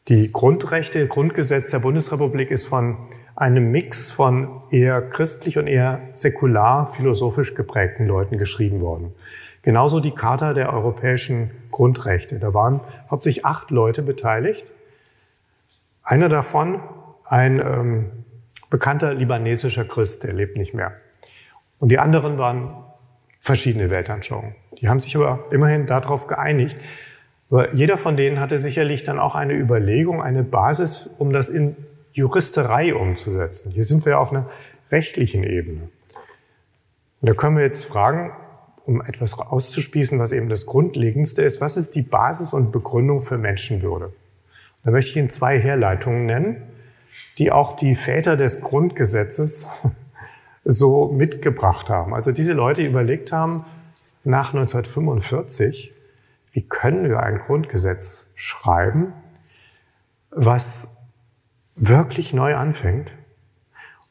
Die 0.08 0.30
Grundrechte, 0.30 1.06
Grundgesetz 1.06 1.70
der 1.70 1.78
Bundesrepublik 1.78 2.50
ist 2.50 2.66
von 2.66 2.98
einem 3.36 3.70
Mix 3.70 4.12
von 4.12 4.62
eher 4.70 5.00
christlich 5.00 5.58
und 5.58 5.66
eher 5.66 6.00
säkular 6.12 6.86
philosophisch 6.86 7.54
geprägten 7.54 8.06
Leuten 8.06 8.36
geschrieben 8.36 8.80
worden. 8.80 9.14
Genauso 9.62 10.00
die 10.00 10.10
Charta 10.10 10.52
der 10.52 10.72
europäischen 10.72 11.50
Grundrechte. 11.70 12.38
Da 12.38 12.52
waren 12.52 12.80
hauptsächlich 13.10 13.46
acht 13.46 13.70
Leute 13.70 14.02
beteiligt. 14.02 14.70
Einer 16.02 16.28
davon, 16.28 16.82
ein 17.24 17.60
ähm, 17.60 18.10
bekannter 18.70 19.14
libanesischer 19.14 19.84
Christ, 19.84 20.24
der 20.24 20.32
lebt 20.32 20.56
nicht 20.56 20.74
mehr. 20.74 20.92
Und 21.78 21.90
die 21.90 21.98
anderen 21.98 22.38
waren 22.38 22.84
verschiedene 23.40 23.90
Weltanschauungen. 23.90 24.54
Die 24.80 24.88
haben 24.88 25.00
sich 25.00 25.16
aber 25.16 25.44
immerhin 25.50 25.86
darauf 25.86 26.26
geeinigt, 26.26 26.76
aber 27.50 27.74
jeder 27.74 27.96
von 27.96 28.16
denen 28.16 28.40
hatte 28.40 28.58
sicherlich 28.58 29.04
dann 29.04 29.18
auch 29.18 29.34
eine 29.34 29.54
Überlegung, 29.54 30.22
eine 30.22 30.42
Basis, 30.42 31.08
um 31.18 31.32
das 31.32 31.50
in 31.50 31.76
Juristerei 32.12 32.94
umzusetzen. 32.94 33.70
Hier 33.70 33.84
sind 33.84 34.06
wir 34.06 34.18
auf 34.18 34.32
einer 34.32 34.48
rechtlichen 34.90 35.44
Ebene. 35.44 35.88
Und 37.20 37.28
da 37.28 37.34
können 37.34 37.56
wir 37.56 37.64
jetzt 37.64 37.84
fragen, 37.84 38.32
um 38.86 39.00
etwas 39.02 39.38
auszuspießen, 39.38 40.18
was 40.18 40.32
eben 40.32 40.48
das 40.48 40.66
Grundlegendste 40.66 41.42
ist, 41.42 41.60
was 41.60 41.76
ist 41.76 41.94
die 41.94 42.02
Basis 42.02 42.52
und 42.52 42.70
Begründung 42.70 43.20
für 43.20 43.38
Menschenwürde? 43.38 44.12
Da 44.84 44.90
möchte 44.90 45.10
ich 45.10 45.16
Ihnen 45.16 45.30
zwei 45.30 45.58
Herleitungen 45.58 46.26
nennen, 46.26 46.62
die 47.38 47.50
auch 47.50 47.76
die 47.76 47.94
Väter 47.94 48.36
des 48.36 48.60
Grundgesetzes 48.60 49.66
so 50.64 51.08
mitgebracht 51.12 51.90
haben. 51.90 52.14
Also 52.14 52.32
diese 52.32 52.52
Leute 52.52 52.82
überlegt 52.82 53.32
haben, 53.32 53.64
nach 54.24 54.54
1945, 54.54 55.92
wie 56.52 56.62
können 56.62 57.08
wir 57.08 57.20
ein 57.20 57.38
Grundgesetz 57.38 58.32
schreiben, 58.36 59.12
was 60.30 60.96
wirklich 61.76 62.32
neu 62.32 62.56
anfängt 62.56 63.12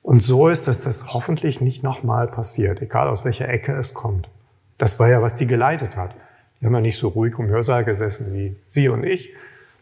und 0.03 0.21
so 0.21 0.49
ist, 0.49 0.67
dass 0.67 0.81
das 0.81 1.13
hoffentlich 1.13 1.61
nicht 1.61 1.81
nochmal 1.81 2.27
passiert, 2.27 2.81
egal 2.81 3.07
aus 3.07 3.23
welcher 3.23 3.47
Ecke 3.47 3.73
es 3.73 3.93
kommt. 3.93 4.29
Das 4.77 4.99
war 4.99 5.07
ja, 5.07 5.21
was 5.21 5.35
die 5.35 5.47
geleitet 5.47 5.95
hat. 5.95 6.13
Die 6.59 6.65
haben 6.65 6.73
ja 6.73 6.81
nicht 6.81 6.97
so 6.97 7.07
ruhig 7.07 7.39
im 7.39 7.47
Hörsaal 7.47 7.85
gesessen 7.85 8.33
wie 8.33 8.55
Sie 8.65 8.89
und 8.89 9.03
ich, 9.05 9.33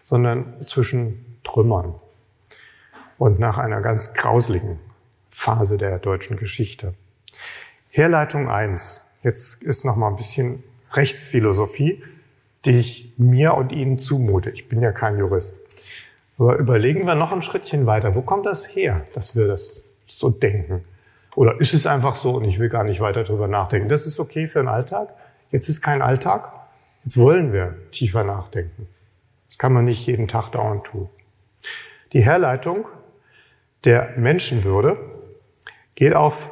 sondern 0.03 0.53
zwischen 0.65 1.39
Trümmern. 1.43 1.95
Und 3.21 3.37
nach 3.37 3.59
einer 3.59 3.81
ganz 3.81 4.15
grauseligen 4.15 4.79
Phase 5.29 5.77
der 5.77 5.99
deutschen 5.99 6.37
Geschichte. 6.37 6.95
Herleitung 7.89 8.49
eins. 8.49 9.11
Jetzt 9.21 9.61
ist 9.61 9.85
noch 9.85 9.95
mal 9.95 10.07
ein 10.07 10.15
bisschen 10.15 10.63
Rechtsphilosophie 10.93 12.01
die 12.65 12.77
ich 12.77 13.13
mir 13.17 13.55
und 13.55 13.71
Ihnen 13.71 13.97
zumute. 13.97 14.51
Ich 14.51 14.67
bin 14.67 14.81
ja 14.81 14.91
kein 14.91 15.17
Jurist. 15.17 15.65
Aber 16.37 16.57
überlegen 16.57 17.05
wir 17.05 17.15
noch 17.15 17.31
ein 17.31 17.41
Schrittchen 17.41 17.85
weiter. 17.85 18.15
Wo 18.15 18.21
kommt 18.21 18.45
das 18.45 18.75
her, 18.75 19.05
dass 19.13 19.35
wir 19.35 19.47
das 19.47 19.83
so 20.05 20.29
denken? 20.29 20.83
Oder 21.35 21.59
ist 21.59 21.73
es 21.73 21.87
einfach 21.87 22.15
so 22.15 22.35
und 22.35 22.45
ich 22.45 22.59
will 22.59 22.69
gar 22.69 22.83
nicht 22.83 23.01
weiter 23.01 23.23
drüber 23.23 23.47
nachdenken? 23.47 23.89
Das 23.89 24.05
ist 24.05 24.19
okay 24.19 24.47
für 24.47 24.59
den 24.59 24.67
Alltag. 24.67 25.13
Jetzt 25.49 25.69
ist 25.69 25.81
kein 25.81 26.01
Alltag. 26.01 26.51
Jetzt 27.03 27.17
wollen 27.17 27.51
wir 27.51 27.75
tiefer 27.91 28.23
nachdenken. 28.23 28.87
Das 29.47 29.57
kann 29.57 29.73
man 29.73 29.85
nicht 29.85 30.05
jeden 30.07 30.27
Tag 30.27 30.51
dauernd 30.51 30.85
tun. 30.85 31.09
Die 32.13 32.23
Herleitung 32.23 32.87
der 33.85 34.13
Menschenwürde 34.17 34.97
geht 35.95 36.13
auf, 36.15 36.51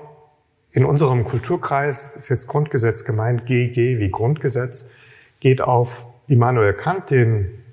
in 0.72 0.86
unserem 0.86 1.26
Kulturkreis 1.26 2.16
ist 2.16 2.30
jetzt 2.30 2.48
Grundgesetz 2.48 3.04
gemeint, 3.06 3.46
GG 3.46 4.00
wie 4.00 4.10
Grundgesetz, 4.12 4.90
geht 5.40 5.62
auf 5.62 6.06
Immanuel 6.28 6.74
Kant, 6.74 7.10
den 7.10 7.64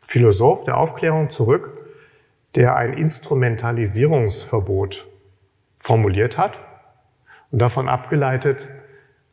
Philosoph 0.00 0.64
der 0.64 0.78
Aufklärung, 0.78 1.28
zurück, 1.30 1.76
der 2.54 2.76
ein 2.76 2.94
Instrumentalisierungsverbot 2.94 5.06
formuliert 5.78 6.38
hat. 6.38 6.58
Und 7.50 7.60
davon 7.60 7.88
abgeleitet 7.88 8.68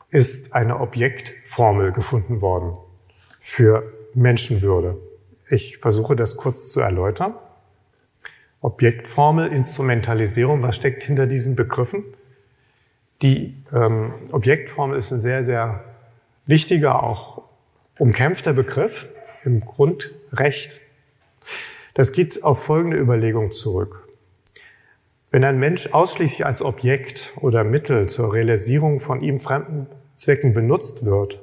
ist 0.10 0.56
eine 0.56 0.80
Objektformel 0.80 1.92
gefunden 1.92 2.42
worden 2.42 2.78
für 3.40 3.94
Menschenwürde. 4.14 4.98
Ich 5.50 5.78
versuche 5.78 6.16
das 6.16 6.38
kurz 6.38 6.72
zu 6.72 6.80
erläutern. 6.82 7.34
Objektformel, 8.68 9.48
Instrumentalisierung. 9.48 10.62
Was 10.62 10.76
steckt 10.76 11.04
hinter 11.04 11.26
diesen 11.26 11.56
Begriffen? 11.56 12.04
Die 13.22 13.56
ähm, 13.72 14.14
Objektformel 14.34 14.98
ist 14.98 15.10
ein 15.14 15.22
sehr, 15.22 15.46
sehr 15.46 15.86
wichtiger, 16.46 17.02
auch 17.02 17.44
umkämpfter 17.98 18.52
Begriff 18.52 19.08
im 19.46 19.62
Grundrecht. 19.62 20.82
Das 21.94 22.12
geht 22.12 22.44
auf 22.44 22.62
folgende 22.62 22.98
Überlegung 22.98 23.52
zurück. 23.52 24.06
Wenn 25.32 25.46
ein 25.46 25.60
Mensch 25.60 25.94
ausschließlich 25.94 26.46
als 26.46 26.62
Objekt 26.62 27.32
oder 27.38 27.64
Mittel 27.64 28.10
zur 28.10 28.34
Realisierung 28.34 29.00
von 29.00 29.22
ihm 29.22 29.38
fremden 29.38 29.88
Zwecken 30.18 30.52
benutzt 30.52 31.06
wird 31.06 31.42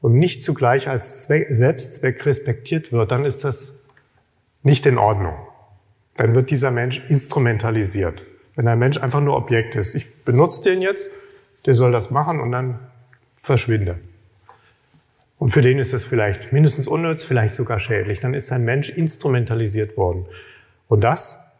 und 0.00 0.14
nicht 0.14 0.42
zugleich 0.42 0.88
als 0.88 1.20
Zweck, 1.20 1.46
Selbstzweck 1.48 2.26
respektiert 2.26 2.90
wird, 2.90 3.12
dann 3.12 3.24
ist 3.24 3.44
das 3.44 3.84
nicht 4.64 4.84
in 4.84 4.98
Ordnung. 4.98 5.36
Dann 6.16 6.34
wird 6.34 6.50
dieser 6.50 6.70
Mensch 6.70 7.04
instrumentalisiert. 7.08 8.22
Wenn 8.54 8.66
ein 8.68 8.78
Mensch 8.78 8.98
einfach 8.98 9.20
nur 9.20 9.36
Objekt 9.36 9.74
ist, 9.74 9.94
ich 9.94 10.24
benutze 10.24 10.70
den 10.70 10.82
jetzt, 10.82 11.10
der 11.66 11.74
soll 11.74 11.92
das 11.92 12.10
machen 12.10 12.40
und 12.40 12.52
dann 12.52 12.78
verschwinde. 13.34 13.98
Und 15.38 15.50
für 15.50 15.60
den 15.60 15.78
ist 15.78 15.92
es 15.92 16.04
vielleicht 16.04 16.52
mindestens 16.52 16.88
unnütz, 16.88 17.24
vielleicht 17.24 17.54
sogar 17.54 17.78
schädlich. 17.78 18.20
Dann 18.20 18.32
ist 18.32 18.50
ein 18.52 18.64
Mensch 18.64 18.88
instrumentalisiert 18.88 19.96
worden. 19.96 20.26
Und 20.88 21.04
das, 21.04 21.52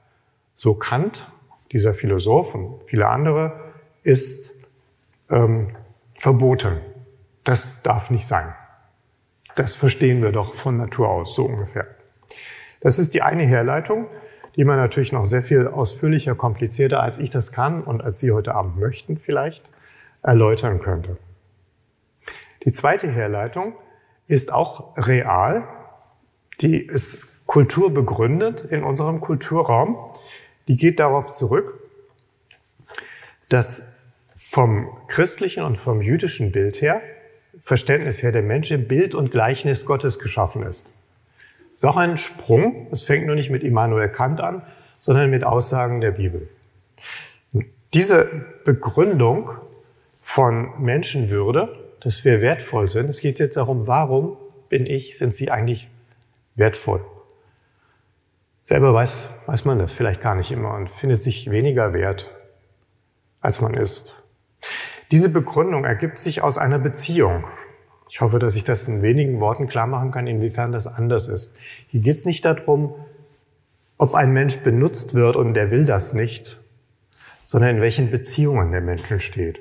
so 0.54 0.74
Kant, 0.74 1.28
dieser 1.72 1.92
Philosoph 1.92 2.54
und 2.54 2.84
viele 2.86 3.08
andere, 3.08 3.60
ist 4.02 4.64
ähm, 5.30 5.76
verboten. 6.14 6.80
Das 7.44 7.82
darf 7.82 8.10
nicht 8.10 8.26
sein. 8.26 8.54
Das 9.56 9.74
verstehen 9.74 10.22
wir 10.22 10.32
doch 10.32 10.54
von 10.54 10.76
Natur 10.76 11.08
aus, 11.08 11.34
so 11.34 11.44
ungefähr. 11.44 11.86
Das 12.80 12.98
ist 12.98 13.14
die 13.14 13.22
eine 13.22 13.44
Herleitung, 13.44 14.06
die 14.56 14.64
man 14.64 14.76
natürlich 14.78 15.12
noch 15.12 15.24
sehr 15.24 15.42
viel 15.42 15.66
ausführlicher, 15.66 16.34
komplizierter, 16.34 17.02
als 17.02 17.18
ich 17.18 17.30
das 17.30 17.52
kann 17.52 17.82
und 17.82 18.02
als 18.02 18.20
Sie 18.20 18.32
heute 18.32 18.54
Abend 18.54 18.78
möchten 18.78 19.16
vielleicht, 19.18 19.70
erläutern 20.22 20.80
könnte. 20.80 21.18
Die 22.64 22.72
zweite 22.72 23.08
Herleitung 23.08 23.74
ist 24.26 24.52
auch 24.52 24.96
real. 24.96 25.68
Die 26.60 26.80
ist 26.80 27.46
kulturbegründet 27.46 28.64
in 28.64 28.82
unserem 28.82 29.20
Kulturraum. 29.20 29.96
Die 30.68 30.76
geht 30.76 30.98
darauf 30.98 31.30
zurück, 31.30 31.78
dass 33.48 34.00
vom 34.34 34.88
christlichen 35.06 35.62
und 35.62 35.76
vom 35.76 36.00
jüdischen 36.00 36.50
Bild 36.50 36.80
her, 36.82 37.00
Verständnis 37.60 38.22
her, 38.22 38.32
der 38.32 38.42
Mensch 38.42 38.70
im 38.70 38.88
Bild 38.88 39.14
und 39.14 39.30
Gleichnis 39.30 39.86
Gottes 39.86 40.18
geschaffen 40.18 40.62
ist. 40.62 40.92
Auch 41.84 41.96
ein 41.96 42.16
Sprung. 42.16 42.88
Es 42.90 43.02
fängt 43.02 43.26
nur 43.26 43.34
nicht 43.34 43.50
mit 43.50 43.62
Immanuel 43.62 44.08
Kant 44.08 44.40
an, 44.40 44.62
sondern 45.00 45.30
mit 45.30 45.44
Aussagen 45.44 46.00
der 46.00 46.12
Bibel. 46.12 46.48
diese 47.94 48.44
Begründung 48.64 49.50
von 50.20 50.82
Menschenwürde, 50.82 51.68
dass 52.00 52.24
wir 52.24 52.42
wertvoll 52.42 52.90
sind, 52.90 53.08
es 53.08 53.20
geht 53.20 53.38
jetzt 53.38 53.56
darum, 53.56 53.86
warum 53.86 54.36
bin 54.68 54.86
ich, 54.86 55.18
sind 55.18 55.34
Sie 55.34 55.50
eigentlich 55.50 55.88
wertvoll? 56.56 57.04
Selber 58.60 58.92
weiß, 58.92 59.28
weiß 59.46 59.64
man 59.64 59.78
das 59.78 59.92
vielleicht 59.92 60.20
gar 60.20 60.34
nicht 60.34 60.50
immer 60.50 60.74
und 60.74 60.90
findet 60.90 61.22
sich 61.22 61.50
weniger 61.50 61.92
wert, 61.92 62.30
als 63.40 63.60
man 63.60 63.74
ist. 63.74 64.20
Diese 65.12 65.28
Begründung 65.28 65.84
ergibt 65.84 66.18
sich 66.18 66.42
aus 66.42 66.58
einer 66.58 66.80
Beziehung. 66.80 67.46
Ich 68.08 68.20
hoffe, 68.20 68.38
dass 68.38 68.56
ich 68.56 68.64
das 68.64 68.86
in 68.86 69.02
wenigen 69.02 69.40
Worten 69.40 69.66
klar 69.66 69.86
machen 69.86 70.10
kann, 70.10 70.26
inwiefern 70.26 70.72
das 70.72 70.86
anders 70.86 71.28
ist. 71.28 71.54
Hier 71.88 72.00
geht 72.00 72.14
es 72.14 72.24
nicht 72.24 72.44
darum, 72.44 72.94
ob 73.98 74.14
ein 74.14 74.32
Mensch 74.32 74.58
benutzt 74.58 75.14
wird 75.14 75.36
und 75.36 75.54
der 75.54 75.70
will 75.70 75.84
das 75.84 76.12
nicht, 76.12 76.60
sondern 77.44 77.76
in 77.76 77.82
welchen 77.82 78.10
Beziehungen 78.10 78.70
der 78.70 78.80
Mensch 78.80 79.12
steht. 79.24 79.60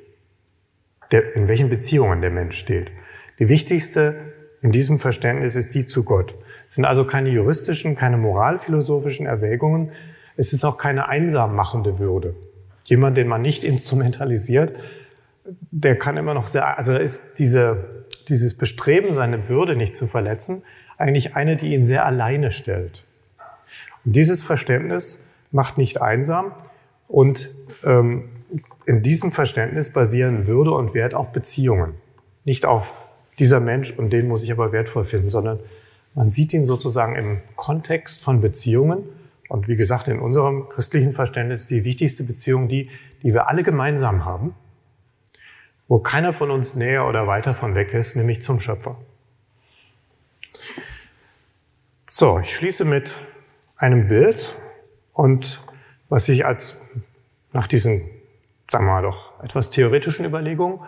Der, 1.11 1.35
in 1.35 1.47
welchen 1.47 1.69
Beziehungen 1.69 2.21
der 2.21 2.31
Mensch 2.31 2.57
steht. 2.57 2.91
Die 3.39 3.49
wichtigste 3.49 4.33
in 4.61 4.71
diesem 4.71 4.97
Verständnis 4.97 5.55
ist 5.55 5.75
die 5.75 5.85
zu 5.85 6.03
Gott. 6.03 6.35
Es 6.67 6.75
sind 6.75 6.85
also 6.85 7.05
keine 7.05 7.29
juristischen, 7.29 7.95
keine 7.95 8.17
moralphilosophischen 8.17 9.25
Erwägungen. 9.25 9.91
Es 10.37 10.53
ist 10.53 10.63
auch 10.63 10.77
keine 10.77 11.07
einsam 11.07 11.55
machende 11.55 11.99
Würde. 11.99 12.35
Jemand, 12.85 13.17
den 13.17 13.27
man 13.27 13.41
nicht 13.41 13.63
instrumentalisiert, 13.63 14.75
der 15.71 15.97
kann 15.97 16.17
immer 16.17 16.33
noch 16.33 16.47
sehr, 16.47 16.77
also 16.77 16.93
ist 16.93 17.37
diese, 17.39 18.04
dieses 18.29 18.55
Bestreben, 18.55 19.13
seine 19.13 19.49
Würde 19.49 19.75
nicht 19.75 19.95
zu 19.95 20.07
verletzen, 20.07 20.63
eigentlich 20.97 21.35
eine, 21.35 21.55
die 21.55 21.73
ihn 21.73 21.83
sehr 21.83 22.05
alleine 22.05 22.51
stellt. 22.51 23.03
Und 24.05 24.15
dieses 24.15 24.41
Verständnis 24.41 25.29
macht 25.51 25.77
nicht 25.77 26.01
einsam 26.01 26.53
und 27.07 27.49
ähm, 27.83 28.29
in 28.85 29.01
diesem 29.01 29.31
Verständnis 29.31 29.91
basieren 29.91 30.47
Würde 30.47 30.71
und 30.71 30.93
Wert 30.93 31.13
auf 31.13 31.31
Beziehungen. 31.31 31.95
Nicht 32.43 32.65
auf 32.65 32.93
dieser 33.39 33.59
Mensch 33.59 33.91
und 33.91 34.11
den 34.11 34.27
muss 34.27 34.43
ich 34.43 34.51
aber 34.51 34.71
wertvoll 34.71 35.03
finden, 35.03 35.29
sondern 35.29 35.59
man 36.13 36.29
sieht 36.29 36.53
ihn 36.53 36.65
sozusagen 36.65 37.15
im 37.15 37.41
Kontext 37.55 38.21
von 38.21 38.39
Beziehungen. 38.39 39.03
Und 39.49 39.67
wie 39.67 39.75
gesagt, 39.75 40.07
in 40.07 40.19
unserem 40.19 40.69
christlichen 40.69 41.11
Verständnis 41.11 41.67
die 41.67 41.83
wichtigste 41.83 42.23
Beziehung 42.23 42.67
die, 42.67 42.89
die 43.23 43.33
wir 43.33 43.47
alle 43.47 43.63
gemeinsam 43.63 44.25
haben 44.25 44.55
wo 45.87 45.99
keiner 45.99 46.33
von 46.33 46.51
uns 46.51 46.75
näher 46.75 47.05
oder 47.07 47.27
weiter 47.27 47.53
von 47.53 47.75
weg 47.75 47.93
ist, 47.93 48.15
nämlich 48.15 48.41
zum 48.41 48.59
Schöpfer. 48.59 48.97
So, 52.09 52.39
ich 52.39 52.55
schließe 52.55 52.85
mit 52.85 53.13
einem 53.77 54.07
Bild 54.07 54.55
und 55.13 55.61
was 56.09 56.29
ich 56.29 56.45
als 56.45 56.79
nach 57.51 57.67
diesen, 57.67 58.09
sagen 58.69 58.85
wir 58.85 58.93
mal 58.93 59.01
doch, 59.01 59.41
etwas 59.43 59.69
theoretischen 59.69 60.25
Überlegungen 60.25 60.79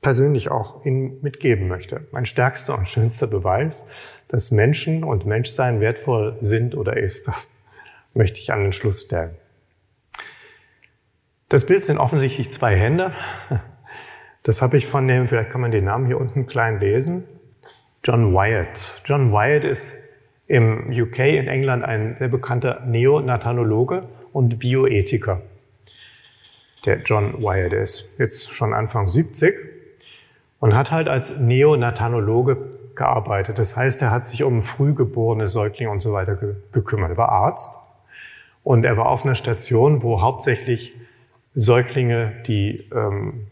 persönlich 0.00 0.50
auch 0.50 0.84
Ihnen 0.84 1.20
mitgeben 1.22 1.68
möchte. 1.68 2.06
Mein 2.10 2.24
stärkster 2.24 2.76
und 2.76 2.88
schönster 2.88 3.28
Beweis, 3.28 3.86
dass 4.28 4.50
Menschen 4.50 5.04
und 5.04 5.26
Menschsein 5.26 5.80
wertvoll 5.80 6.36
sind 6.40 6.74
oder 6.74 6.96
ist, 6.96 7.28
das 7.28 7.50
möchte 8.14 8.40
ich 8.40 8.52
an 8.52 8.62
den 8.62 8.72
Schluss 8.72 9.02
stellen. 9.02 9.36
Das 11.48 11.66
Bild 11.66 11.84
sind 11.84 11.98
offensichtlich 11.98 12.50
zwei 12.50 12.76
Hände, 12.76 13.12
das 14.42 14.62
habe 14.62 14.76
ich 14.76 14.86
von 14.86 15.06
dem, 15.06 15.28
vielleicht 15.28 15.50
kann 15.50 15.60
man 15.60 15.70
den 15.70 15.84
Namen 15.84 16.06
hier 16.06 16.20
unten 16.20 16.46
klein 16.46 16.80
lesen, 16.80 17.24
John 18.04 18.34
Wyatt. 18.34 19.02
John 19.04 19.32
Wyatt 19.32 19.64
ist 19.64 19.94
im 20.48 20.90
UK 20.90 21.18
in 21.20 21.48
England 21.48 21.84
ein 21.84 22.16
sehr 22.18 22.28
bekannter 22.28 22.80
Neonatologe 22.84 24.08
und 24.32 24.58
Bioethiker. 24.58 25.40
Der 26.84 27.00
John 27.02 27.42
Wyatt 27.42 27.72
ist 27.72 28.10
jetzt 28.18 28.52
schon 28.52 28.74
Anfang 28.74 29.06
70 29.06 29.54
und 30.58 30.74
hat 30.74 30.90
halt 30.90 31.08
als 31.08 31.38
Neonatologe 31.38 32.56
gearbeitet. 32.96 33.58
Das 33.58 33.76
heißt, 33.76 34.02
er 34.02 34.10
hat 34.10 34.26
sich 34.26 34.42
um 34.42 34.62
frühgeborene 34.62 35.46
Säuglinge 35.46 35.90
und 35.90 36.02
so 36.02 36.12
weiter 36.12 36.36
gekümmert. 36.72 37.10
Er 37.10 37.16
war 37.16 37.28
Arzt 37.28 37.78
und 38.64 38.84
er 38.84 38.96
war 38.96 39.06
auf 39.06 39.24
einer 39.24 39.36
Station, 39.36 40.02
wo 40.02 40.20
hauptsächlich 40.20 40.94
Säuglinge, 41.54 42.32
die 42.46 42.88
ähm, 42.92 43.46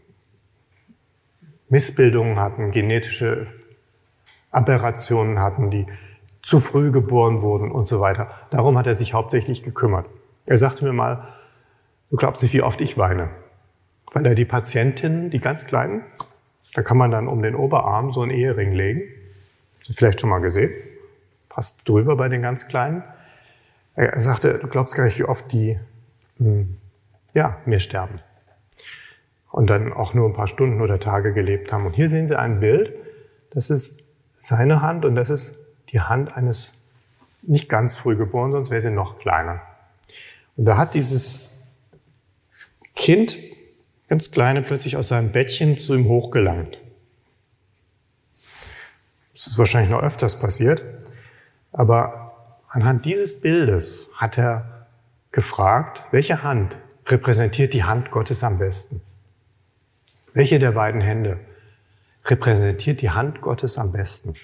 Missbildungen 1.71 2.37
hatten, 2.37 2.71
genetische 2.71 3.47
Aberrationen 4.51 5.39
hatten, 5.39 5.71
die 5.71 5.87
zu 6.41 6.59
früh 6.59 6.91
geboren 6.91 7.41
wurden 7.41 7.71
und 7.71 7.85
so 7.85 8.01
weiter. 8.01 8.29
Darum 8.49 8.77
hat 8.77 8.87
er 8.87 8.93
sich 8.93 9.13
hauptsächlich 9.13 9.63
gekümmert. 9.63 10.05
Er 10.45 10.57
sagte 10.57 10.83
mir 10.83 10.91
mal, 10.91 11.29
du 12.09 12.17
glaubst 12.17 12.43
nicht, 12.43 12.53
wie 12.53 12.61
oft 12.61 12.81
ich 12.81 12.97
weine. 12.97 13.29
Weil 14.11 14.25
er 14.25 14.35
die 14.35 14.43
Patientinnen, 14.43 15.29
die 15.29 15.39
ganz 15.39 15.65
Kleinen, 15.65 16.03
da 16.73 16.81
kann 16.81 16.97
man 16.97 17.09
dann 17.09 17.29
um 17.29 17.41
den 17.41 17.55
Oberarm 17.55 18.11
so 18.11 18.21
einen 18.21 18.31
Ehering 18.31 18.73
legen. 18.73 19.03
Vielleicht 19.79 20.19
schon 20.19 20.29
mal 20.29 20.39
gesehen. 20.39 20.73
Fast 21.49 21.87
drüber 21.87 22.17
bei 22.17 22.27
den 22.27 22.41
ganz 22.41 22.67
Kleinen. 22.67 23.01
Er 23.95 24.19
sagte, 24.19 24.59
du 24.59 24.67
glaubst 24.67 24.95
gar 24.95 25.05
nicht, 25.05 25.19
wie 25.19 25.23
oft 25.23 25.51
die, 25.53 25.79
hm, 26.37 26.77
ja, 27.33 27.57
mir 27.65 27.79
sterben 27.79 28.19
und 29.51 29.69
dann 29.69 29.93
auch 29.93 30.13
nur 30.13 30.27
ein 30.27 30.33
paar 30.33 30.47
Stunden 30.47 30.81
oder 30.81 30.99
Tage 30.99 31.33
gelebt 31.33 31.71
haben. 31.71 31.85
Und 31.85 31.93
hier 31.93 32.09
sehen 32.09 32.27
Sie 32.27 32.37
ein 32.37 32.59
Bild, 32.59 32.93
das 33.51 33.69
ist 33.69 34.11
seine 34.33 34.81
Hand 34.81 35.05
und 35.05 35.15
das 35.15 35.29
ist 35.29 35.59
die 35.89 35.99
Hand 35.99 36.35
eines 36.35 36.75
nicht 37.41 37.69
ganz 37.69 37.97
früh 37.97 38.15
geboren, 38.15 38.51
sonst 38.51 38.69
wäre 38.69 38.81
sie 38.81 38.91
noch 38.91 39.19
kleiner. 39.19 39.61
Und 40.55 40.65
da 40.65 40.77
hat 40.77 40.93
dieses 40.93 41.59
Kind, 42.95 43.37
ganz 44.07 44.31
kleine, 44.31 44.61
plötzlich 44.61 44.95
aus 44.95 45.07
seinem 45.07 45.31
Bettchen 45.31 45.77
zu 45.77 45.95
ihm 45.95 46.07
hochgelangt. 46.07 46.79
Das 49.33 49.47
ist 49.47 49.57
wahrscheinlich 49.57 49.89
noch 49.89 50.03
öfters 50.03 50.39
passiert. 50.39 50.83
Aber 51.71 52.59
anhand 52.67 53.05
dieses 53.05 53.39
Bildes 53.39 54.09
hat 54.15 54.37
er 54.37 54.87
gefragt, 55.31 56.03
welche 56.11 56.43
Hand 56.43 56.77
repräsentiert 57.07 57.73
die 57.73 57.83
Hand 57.83 58.11
Gottes 58.11 58.43
am 58.43 58.59
besten? 58.59 59.01
Welche 60.33 60.59
der 60.59 60.71
beiden 60.71 61.01
Hände 61.01 61.39
repräsentiert 62.23 63.01
die 63.01 63.09
Hand 63.09 63.41
Gottes 63.41 63.77
am 63.77 63.91
besten? 63.91 64.35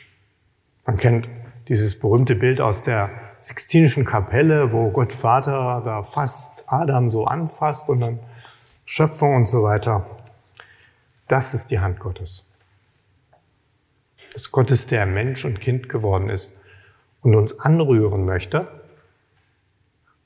Man 0.86 0.98
kennt 0.98 1.30
dieses 1.70 1.98
berühmte 1.98 2.36
Bild 2.36 2.60
aus 2.60 2.84
der 2.84 3.10
Sixtinischen 3.40 4.04
Kapelle, 4.04 4.74
wo 4.74 4.90
Gott 4.90 5.14
Vater 5.14 5.82
da 5.86 6.04
fast 6.04 6.66
Adam 6.68 7.10
so 7.10 7.26
anfasst 7.26 7.90
und 7.90 8.02
dann 8.02 8.20
Schöpfung 8.84 9.36
und 9.36 9.48
so 9.48 9.64
weiter. 9.64 10.06
Das 11.28 11.54
ist 11.54 11.72
die 11.72 11.80
Hand 11.80 12.00
Gottes. 12.00 12.50
Dass 14.34 14.52
Gottes 14.52 14.88
der 14.88 15.06
Mensch 15.06 15.46
und 15.46 15.62
Kind 15.62 15.88
geworden 15.88 16.30
ist 16.30 16.54
und 17.22 17.36
uns 17.36 17.62
anrühren 17.62 18.26
möchte 18.26 18.68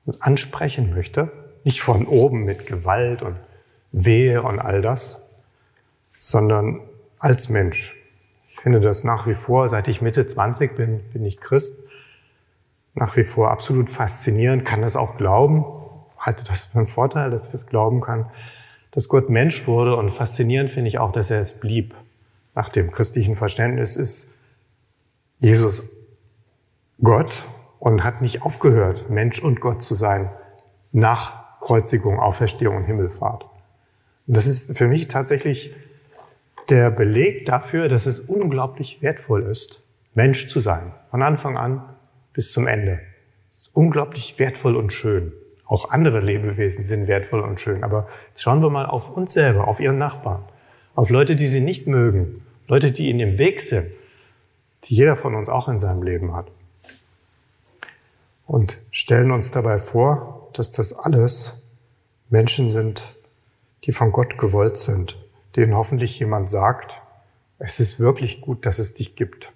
und 0.05 0.23
ansprechen 0.23 0.93
möchte, 0.93 1.31
nicht 1.63 1.81
von 1.81 2.07
oben 2.07 2.45
mit 2.45 2.65
Gewalt 2.65 3.21
und 3.21 3.37
Wehe 3.91 4.41
und 4.41 4.59
all 4.59 4.81
das, 4.81 5.27
sondern 6.23 6.79
als 7.17 7.49
Mensch. 7.49 7.95
Ich 8.51 8.59
finde 8.59 8.79
das 8.79 9.03
nach 9.03 9.25
wie 9.25 9.33
vor, 9.33 9.67
seit 9.67 9.87
ich 9.87 10.03
Mitte 10.03 10.23
20 10.23 10.75
bin, 10.75 11.01
bin 11.11 11.25
ich 11.25 11.39
Christ, 11.41 11.81
nach 12.93 13.17
wie 13.17 13.23
vor 13.23 13.49
absolut 13.49 13.89
faszinierend, 13.89 14.63
kann 14.63 14.83
das 14.83 14.95
auch 14.95 15.17
glauben, 15.17 15.65
halte 16.19 16.43
das 16.43 16.65
für 16.65 16.77
einen 16.77 16.87
Vorteil, 16.87 17.31
dass 17.31 17.47
ich 17.47 17.51
das 17.53 17.65
glauben 17.65 18.01
kann, 18.01 18.29
dass 18.91 19.09
Gott 19.09 19.31
Mensch 19.31 19.65
wurde 19.65 19.95
und 19.95 20.09
faszinierend 20.09 20.69
finde 20.69 20.89
ich 20.89 20.99
auch, 20.99 21.11
dass 21.11 21.31
er 21.31 21.41
es 21.41 21.53
blieb. 21.53 21.95
Nach 22.53 22.69
dem 22.69 22.91
christlichen 22.91 23.35
Verständnis 23.35 23.97
ist 23.97 24.35
Jesus 25.39 25.89
Gott 27.01 27.45
und 27.79 28.03
hat 28.03 28.21
nicht 28.21 28.43
aufgehört, 28.43 29.09
Mensch 29.09 29.39
und 29.39 29.59
Gott 29.59 29.81
zu 29.81 29.95
sein 29.95 30.29
nach 30.91 31.59
Kreuzigung, 31.61 32.19
Auferstehung 32.19 32.75
und 32.75 32.83
Himmelfahrt. 32.83 33.47
Das 34.27 34.45
ist 34.45 34.77
für 34.77 34.87
mich 34.87 35.07
tatsächlich 35.07 35.73
der 36.71 36.89
Beleg 36.89 37.45
dafür, 37.45 37.89
dass 37.89 38.05
es 38.05 38.21
unglaublich 38.21 39.01
wertvoll 39.01 39.43
ist, 39.43 39.83
Mensch 40.13 40.47
zu 40.47 40.61
sein. 40.61 40.93
Von 41.11 41.21
Anfang 41.21 41.57
an 41.57 41.83
bis 42.33 42.53
zum 42.53 42.65
Ende. 42.65 43.01
Es 43.51 43.57
ist 43.57 43.75
unglaublich 43.75 44.39
wertvoll 44.39 44.77
und 44.77 44.93
schön. 44.93 45.33
Auch 45.65 45.89
andere 45.89 46.21
Lebewesen 46.21 46.85
sind 46.85 47.07
wertvoll 47.07 47.41
und 47.41 47.59
schön. 47.59 47.83
Aber 47.83 48.07
jetzt 48.29 48.41
schauen 48.41 48.61
wir 48.61 48.69
mal 48.69 48.85
auf 48.85 49.09
uns 49.15 49.33
selber, 49.33 49.67
auf 49.67 49.81
ihren 49.81 49.97
Nachbarn, 49.97 50.43
auf 50.95 51.09
Leute, 51.09 51.35
die 51.35 51.47
sie 51.47 51.61
nicht 51.61 51.87
mögen, 51.87 52.45
Leute, 52.67 52.91
die 52.93 53.09
in 53.09 53.17
dem 53.17 53.37
Weg 53.37 53.59
sind, 53.59 53.89
die 54.85 54.95
jeder 54.95 55.17
von 55.17 55.35
uns 55.35 55.49
auch 55.49 55.67
in 55.67 55.77
seinem 55.77 56.03
Leben 56.03 56.33
hat. 56.33 56.49
Und 58.47 58.81
stellen 58.91 59.31
uns 59.31 59.51
dabei 59.51 59.77
vor, 59.77 60.49
dass 60.53 60.71
das 60.71 60.93
alles 60.93 61.73
Menschen 62.29 62.69
sind, 62.69 63.01
die 63.83 63.91
von 63.91 64.11
Gott 64.11 64.37
gewollt 64.37 64.77
sind, 64.77 65.17
denen 65.55 65.75
hoffentlich 65.75 66.19
jemand 66.19 66.49
sagt, 66.49 67.01
es 67.59 67.79
ist 67.79 67.99
wirklich 67.99 68.41
gut, 68.41 68.65
dass 68.65 68.79
es 68.79 68.93
dich 68.93 69.15
gibt. 69.15 69.53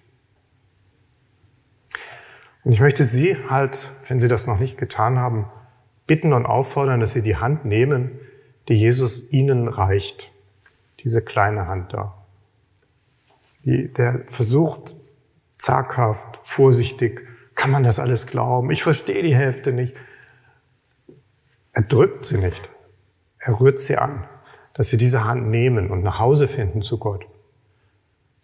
Und 2.64 2.72
ich 2.72 2.80
möchte 2.80 3.04
Sie 3.04 3.36
halt, 3.48 3.92
wenn 4.08 4.20
Sie 4.20 4.28
das 4.28 4.46
noch 4.46 4.58
nicht 4.58 4.78
getan 4.78 5.18
haben, 5.18 5.46
bitten 6.06 6.32
und 6.32 6.46
auffordern, 6.46 7.00
dass 7.00 7.12
Sie 7.12 7.22
die 7.22 7.36
Hand 7.36 7.64
nehmen, 7.64 8.18
die 8.68 8.74
Jesus 8.74 9.32
Ihnen 9.32 9.68
reicht. 9.68 10.32
Diese 11.00 11.22
kleine 11.22 11.68
Hand 11.68 11.92
da. 11.92 12.26
Die, 13.64 13.92
der 13.92 14.24
versucht 14.26 14.94
zaghaft, 15.58 16.38
vorsichtig, 16.42 17.26
kann 17.54 17.70
man 17.70 17.82
das 17.82 17.98
alles 17.98 18.26
glauben? 18.26 18.70
Ich 18.70 18.82
verstehe 18.82 19.22
die 19.22 19.34
Hälfte 19.34 19.72
nicht. 19.72 19.96
Er 21.72 21.82
drückt 21.82 22.24
sie 22.24 22.38
nicht. 22.38 22.70
Er 23.38 23.60
rührt 23.60 23.78
sie 23.78 23.96
an, 23.96 24.26
dass 24.76 24.90
sie 24.90 24.98
diese 24.98 25.24
Hand 25.24 25.48
nehmen 25.48 25.90
und 25.90 26.02
nach 26.02 26.18
Hause 26.18 26.48
finden 26.48 26.82
zu 26.82 26.98
Gott. 26.98 27.24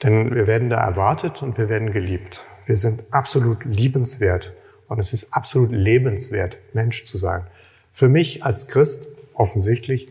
Denn 0.03 0.35
wir 0.35 0.47
werden 0.47 0.71
da 0.71 0.79
erwartet 0.83 1.42
und 1.42 1.59
wir 1.59 1.68
werden 1.68 1.92
geliebt. 1.92 2.40
Wir 2.64 2.77
sind 2.77 3.05
absolut 3.11 3.66
liebenswert 3.66 4.55
und 4.88 4.99
es 4.99 5.12
ist 5.12 5.35
absolut 5.35 5.73
lebenswert, 5.73 6.57
Mensch 6.73 7.05
zu 7.05 7.18
sein. 7.18 7.47
Für 7.90 8.09
mich 8.09 8.45
als 8.45 8.66
Christ, 8.66 9.18
offensichtlich, 9.35 10.09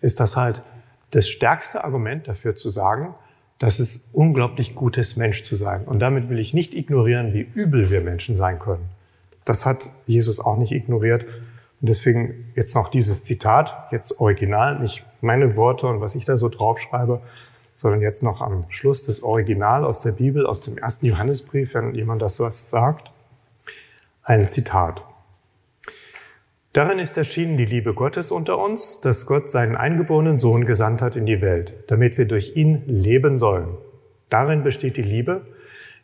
ist 0.00 0.20
das 0.20 0.36
halt 0.36 0.62
das 1.10 1.28
stärkste 1.28 1.82
Argument 1.82 2.28
dafür 2.28 2.54
zu 2.54 2.70
sagen, 2.70 3.14
dass 3.58 3.80
es 3.80 4.10
unglaublich 4.12 4.76
gut 4.76 4.96
ist, 4.98 5.16
Mensch 5.16 5.42
zu 5.42 5.56
sein. 5.56 5.84
Und 5.84 5.98
damit 5.98 6.28
will 6.28 6.38
ich 6.38 6.54
nicht 6.54 6.74
ignorieren, 6.74 7.34
wie 7.34 7.40
übel 7.40 7.90
wir 7.90 8.02
Menschen 8.02 8.36
sein 8.36 8.60
können. 8.60 8.88
Das 9.44 9.66
hat 9.66 9.90
Jesus 10.06 10.38
auch 10.38 10.58
nicht 10.58 10.72
ignoriert. 10.72 11.24
Und 11.80 11.88
deswegen 11.88 12.52
jetzt 12.54 12.74
noch 12.74 12.88
dieses 12.88 13.24
Zitat, 13.24 13.88
jetzt 13.90 14.20
original, 14.20 14.78
nicht 14.78 15.04
meine 15.26 15.56
Worte 15.56 15.86
und 15.86 16.00
was 16.00 16.14
ich 16.14 16.24
da 16.24 16.36
so 16.36 16.48
draufschreibe, 16.48 17.20
sondern 17.74 18.00
jetzt 18.00 18.22
noch 18.22 18.40
am 18.40 18.64
Schluss 18.68 19.04
das 19.04 19.22
Original 19.22 19.84
aus 19.84 20.00
der 20.00 20.12
Bibel, 20.12 20.46
aus 20.46 20.62
dem 20.62 20.78
ersten 20.78 21.06
Johannesbrief, 21.06 21.74
wenn 21.74 21.94
jemand 21.94 22.22
das 22.22 22.36
so 22.36 22.48
sagt. 22.48 23.10
Ein 24.22 24.48
Zitat. 24.48 25.02
Darin 26.72 26.98
ist 26.98 27.16
erschienen 27.16 27.56
die 27.56 27.64
Liebe 27.64 27.94
Gottes 27.94 28.32
unter 28.32 28.58
uns, 28.58 29.00
dass 29.00 29.26
Gott 29.26 29.48
seinen 29.48 29.76
eingeborenen 29.76 30.36
Sohn 30.36 30.66
gesandt 30.66 31.00
hat 31.00 31.16
in 31.16 31.26
die 31.26 31.40
Welt, 31.40 31.74
damit 31.86 32.18
wir 32.18 32.26
durch 32.26 32.56
ihn 32.56 32.82
leben 32.86 33.38
sollen. 33.38 33.78
Darin 34.28 34.62
besteht 34.62 34.96
die 34.96 35.02
Liebe, 35.02 35.46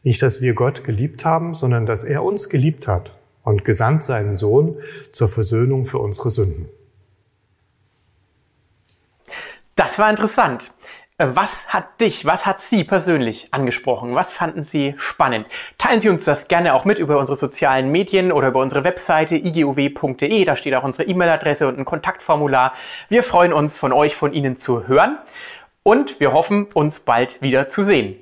nicht 0.03 0.23
dass 0.23 0.41
wir 0.41 0.55
Gott 0.55 0.85
geliebt 0.85 1.25
haben, 1.25 1.55
sondern 1.55 1.87
dass 1.87 2.05
er 2.05 2.23
uns 2.23 2.49
geliebt 2.49 2.89
hat 2.89 3.19
und 3.43 3.65
gesandt 3.65 4.05
seinen 4.05 4.37
Sohn 4.37 4.77
zur 5.11 5.29
Versöhnung 5.29 5.85
für 5.85 5.99
unsere 5.99 6.31
Sünden. 6.31 6.69
Das 9.75 9.99
war 9.99 10.11
interessant. 10.11 10.73
Äh, 11.19 11.29
was 11.35 11.69
hat 11.69 12.01
dich, 12.01 12.27
was 12.27 12.47
hat 12.47 12.61
Sie 12.61 12.85
persönlich 12.85 13.49
angesprochen? 13.53 14.15
Was 14.15 14.33
fanden 14.33 14.63
Sie 14.63 14.95
spannend? 14.97 15.47
Teilen 15.79 16.01
Sie 16.01 16.09
uns 16.09 16.25
das 16.25 16.49
gerne 16.49 16.75
auch 16.75 16.85
mit 16.85 16.99
über 16.99 17.19
unsere 17.19 17.37
sozialen 17.37 17.91
Medien 17.91 18.33
oder 18.33 18.49
über 18.49 18.61
unsere 18.61 18.85
Webseite 18.85 19.37
iguw.de. 19.37 20.45
Da 20.45 20.57
steht 20.57 20.75
auch 20.75 20.85
unsere 20.85 21.09
E-Mail-Adresse 21.09 21.69
und 21.69 21.79
ein 21.79 21.85
Kontaktformular. 21.85 22.73
Wir 23.09 23.23
freuen 23.23 23.53
uns, 23.53 23.79
von 23.79 23.93
euch, 23.93 24.17
von 24.17 24.33
Ihnen 24.33 24.57
zu 24.57 24.87
hören 24.89 25.19
und 25.83 26.21
wir 26.21 26.33
hoffen, 26.33 26.67
uns 26.75 27.01
bald 27.01 27.41
wieder 27.43 27.69
zu 27.69 27.83
sehen. 27.83 28.22